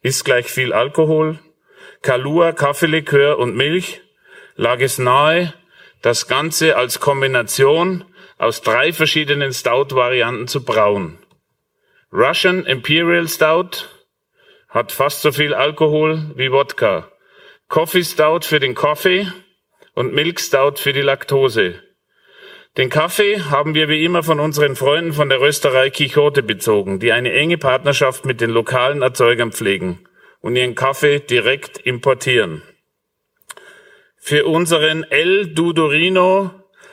ist 0.00 0.24
gleich 0.24 0.46
viel 0.46 0.72
Alkohol, 0.72 1.40
Kalua, 2.02 2.52
Kaffeelikör 2.52 3.36
und 3.38 3.56
Milch, 3.56 4.00
lag 4.54 4.78
es 4.80 4.98
nahe, 4.98 5.52
das 6.02 6.28
Ganze 6.28 6.76
als 6.76 7.00
Kombination 7.00 8.04
aus 8.38 8.62
drei 8.62 8.92
verschiedenen 8.92 9.52
Stout-Varianten 9.52 10.46
zu 10.46 10.64
brauen. 10.64 11.18
Russian 12.12 12.64
Imperial 12.64 13.26
Stout 13.28 13.88
hat 14.68 14.92
fast 14.92 15.22
so 15.22 15.32
viel 15.32 15.52
Alkohol 15.52 16.30
wie 16.36 16.52
Wodka. 16.52 17.10
Coffee 17.68 18.04
Stout 18.04 18.42
für 18.42 18.60
den 18.60 18.76
Kaffee 18.76 19.26
und 19.94 20.14
Milk 20.14 20.38
Stout 20.38 20.76
für 20.76 20.92
die 20.92 21.02
Laktose. 21.02 21.82
Den 22.76 22.88
Kaffee 22.88 23.40
haben 23.40 23.74
wir 23.74 23.88
wie 23.88 24.04
immer 24.04 24.22
von 24.22 24.38
unseren 24.38 24.76
Freunden 24.76 25.12
von 25.12 25.28
der 25.28 25.40
Rösterei 25.40 25.90
Quixote 25.90 26.44
bezogen, 26.44 27.00
die 27.00 27.10
eine 27.10 27.32
enge 27.32 27.58
Partnerschaft 27.58 28.24
mit 28.24 28.40
den 28.40 28.50
lokalen 28.50 29.02
Erzeugern 29.02 29.50
pflegen 29.50 30.06
und 30.40 30.54
ihren 30.54 30.76
Kaffee 30.76 31.18
direkt 31.18 31.78
importieren. 31.78 32.62
Für 34.16 34.46
unseren 34.46 35.02
El 35.02 35.48
Dudorino 35.48 36.52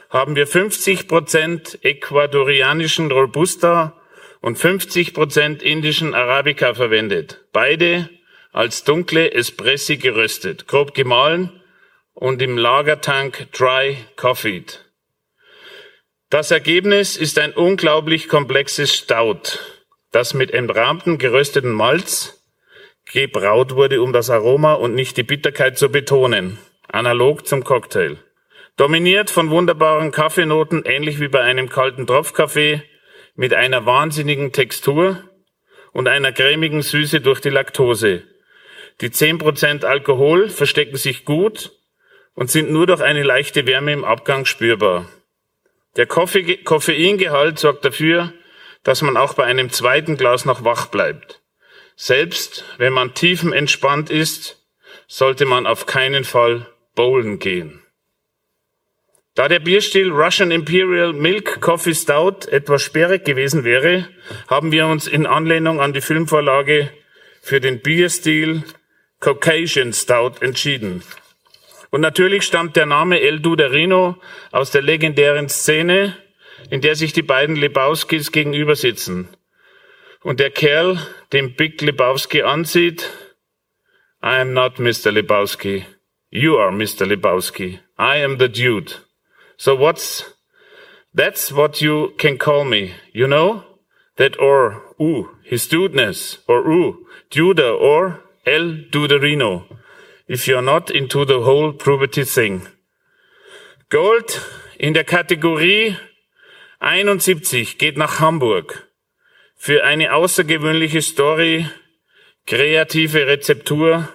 haben 0.09 0.35
wir 0.35 0.47
50% 0.47 1.83
ecuadorianischen 1.83 3.11
Robusta 3.11 4.01
und 4.41 4.57
50% 4.57 5.61
indischen 5.61 6.15
Arabica 6.15 6.73
verwendet. 6.73 7.45
Beide 7.53 8.09
als 8.51 8.83
dunkle 8.83 9.31
Espressi 9.31 9.97
geröstet, 9.97 10.67
grob 10.67 10.95
gemahlen 10.95 11.61
und 12.13 12.41
im 12.41 12.57
Lagertank 12.57 13.51
dry 13.51 13.97
coffeed. 14.15 14.86
Das 16.29 16.51
Ergebnis 16.51 17.15
ist 17.15 17.39
ein 17.39 17.53
unglaublich 17.53 18.27
komplexes 18.27 18.93
Stout, 18.93 19.59
das 20.11 20.33
mit 20.33 20.51
entrahmtem 20.51 21.19
gerösteten 21.19 21.71
Malz 21.71 22.43
gebraut 23.05 23.75
wurde, 23.75 24.01
um 24.01 24.11
das 24.11 24.29
Aroma 24.29 24.73
und 24.73 24.93
nicht 24.93 25.15
die 25.15 25.23
Bitterkeit 25.23 25.77
zu 25.77 25.87
betonen, 25.87 26.57
analog 26.89 27.47
zum 27.47 27.63
Cocktail. 27.63 28.17
Dominiert 28.75 29.29
von 29.29 29.49
wunderbaren 29.51 30.11
Kaffeenoten, 30.11 30.83
ähnlich 30.83 31.21
wie 31.21 31.29
bei 31.29 31.39
einem 31.39 31.69
kalten 31.69 32.05
Tropfkaffee, 32.05 32.83
mit 33.35 33.53
einer 33.53 33.85
wahnsinnigen 33.85 34.51
Textur 34.51 35.23
und 35.93 36.09
einer 36.09 36.33
cremigen 36.33 36.81
Süße 36.81 37.21
durch 37.21 37.39
die 37.39 37.51
Laktose. 37.51 38.23
Die 38.99 39.11
10% 39.11 39.85
Alkohol 39.85 40.49
verstecken 40.49 40.97
sich 40.97 41.23
gut 41.23 41.71
und 42.33 42.51
sind 42.51 42.69
nur 42.69 42.85
durch 42.85 42.99
eine 42.99 43.23
leichte 43.23 43.65
Wärme 43.65 43.93
im 43.93 44.03
Abgang 44.03 44.43
spürbar. 44.43 45.07
Der 45.97 46.05
Koffeingehalt 46.05 47.59
sorgt 47.59 47.83
dafür, 47.83 48.33
dass 48.83 49.01
man 49.01 49.17
auch 49.17 49.33
bei 49.33 49.43
einem 49.43 49.71
zweiten 49.71 50.15
Glas 50.15 50.45
noch 50.45 50.63
wach 50.63 50.87
bleibt. 50.87 51.41
Selbst 51.95 52.63
wenn 52.77 52.93
man 52.93 53.15
tiefenentspannt 53.15 54.09
ist, 54.09 54.63
sollte 55.07 55.45
man 55.45 55.65
auf 55.65 55.87
keinen 55.87 56.23
Fall 56.23 56.67
bowlen 56.95 57.39
gehen. 57.39 57.83
Da 59.33 59.47
der 59.47 59.59
Bierstil 59.59 60.11
Russian 60.11 60.51
Imperial 60.51 61.13
Milk 61.13 61.61
Coffee 61.61 61.93
Stout 61.93 62.47
etwas 62.49 62.81
sperrig 62.81 63.25
gewesen 63.25 63.63
wäre, 63.63 64.07
haben 64.47 64.71
wir 64.71 64.87
uns 64.87 65.07
in 65.07 65.25
Anlehnung 65.25 65.79
an 65.79 65.93
die 65.93 66.01
Filmvorlage 66.01 66.91
für 67.41 67.59
den 67.59 67.81
Bierstil 67.81 68.63
Caucasian 69.19 69.93
Stout 69.93 70.41
entschieden. 70.41 71.03
Und 71.89 72.01
natürlich 72.01 72.43
stammt 72.43 72.75
der 72.75 72.85
Name 72.85 73.21
El 73.21 73.39
Duderino 73.39 74.17
aus 74.51 74.71
der 74.71 74.81
legendären 74.81 75.49
Szene, 75.49 76.17
in 76.69 76.81
der 76.81 76.95
sich 76.95 77.13
die 77.13 77.21
beiden 77.21 77.55
Lebowskis 77.55 78.31
gegenüber 78.31 78.75
sitzen. 78.75 79.29
Und 80.21 80.39
der 80.39 80.49
Kerl, 80.49 80.99
den 81.31 81.55
Big 81.55 81.81
Lebowski 81.81 82.41
ansieht, 82.41 83.09
I 84.21 84.41
am 84.41 84.53
not 84.53 84.79
Mr. 84.79 85.11
Lebowski. 85.11 85.85
You 86.29 86.57
are 86.57 86.71
Mr. 86.71 87.05
Lebowski. 87.05 87.79
I 87.97 88.23
am 88.23 88.37
the 88.37 88.49
dude. 88.49 88.95
So 89.57 89.75
what's, 89.75 90.35
that's 91.13 91.53
what 91.53 91.81
you 91.81 92.13
can 92.17 92.37
call 92.37 92.65
me, 92.65 92.93
you 93.13 93.27
know? 93.27 93.63
That 94.17 94.37
or, 94.39 94.81
ooh, 94.99 95.29
his 95.43 95.67
dudeness, 95.67 96.39
or 96.47 96.67
ooh, 96.67 97.05
Duda, 97.29 97.79
or 97.79 98.23
El 98.45 98.89
Duderino 98.91 99.76
if 100.27 100.47
you're 100.47 100.61
not 100.61 100.89
into 100.89 101.25
the 101.25 101.41
whole 101.41 101.71
puberty 101.71 102.25
thing. 102.25 102.67
Gold 103.89 104.41
in 104.77 104.93
der 104.93 105.05
Kategorie 105.05 105.95
71 106.79 107.77
geht 107.77 107.97
nach 107.97 108.19
Hamburg 108.19 108.87
für 109.55 109.83
eine 109.83 110.13
außergewöhnliche 110.13 111.01
Story, 111.01 111.65
kreative 112.45 113.25
Rezeptur 113.25 114.09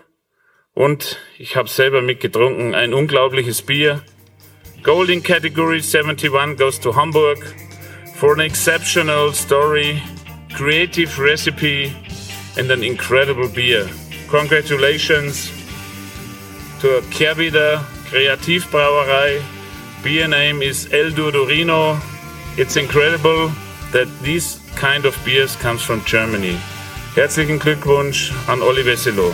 und 0.75 1.19
ich 1.39 1.57
habe 1.57 1.69
selber 1.69 2.03
mitgetrunken, 2.03 2.75
ein 2.75 2.95
unglaubliches 2.95 3.63
Bier. 3.63 4.03
Gold 4.83 5.11
in 5.11 5.23
Category 5.23 5.81
71 5.81 6.57
goes 6.57 6.79
to 6.79 6.95
Hamburg 6.95 7.39
for 8.17 8.35
an 8.35 8.41
exceptional 8.41 9.33
story, 9.33 10.03
creative 10.55 11.19
recipe 11.19 11.95
and 12.59 12.71
an 12.71 12.83
incredible 12.83 13.49
beer. 13.49 13.89
Congratulations 14.29 15.62
zur 16.83 17.01
Kehrwieder 17.13 17.87
Kreativbrauerei. 18.11 19.41
Beer 20.03 20.27
name 20.27 20.61
is 20.63 20.93
El 20.93 21.13
Dudorino. 21.13 21.97
It's 22.57 22.75
incredible 22.75 23.53
that 23.93 24.09
this 24.25 24.59
kind 24.75 25.05
of 25.05 25.17
beers 25.25 25.55
comes 25.61 25.81
from 25.81 26.05
Germany. 26.05 26.59
Herzlichen 27.15 27.61
Glückwunsch 27.61 28.33
an 28.49 28.63
Oliver 28.63 28.97
Silo. 28.97 29.33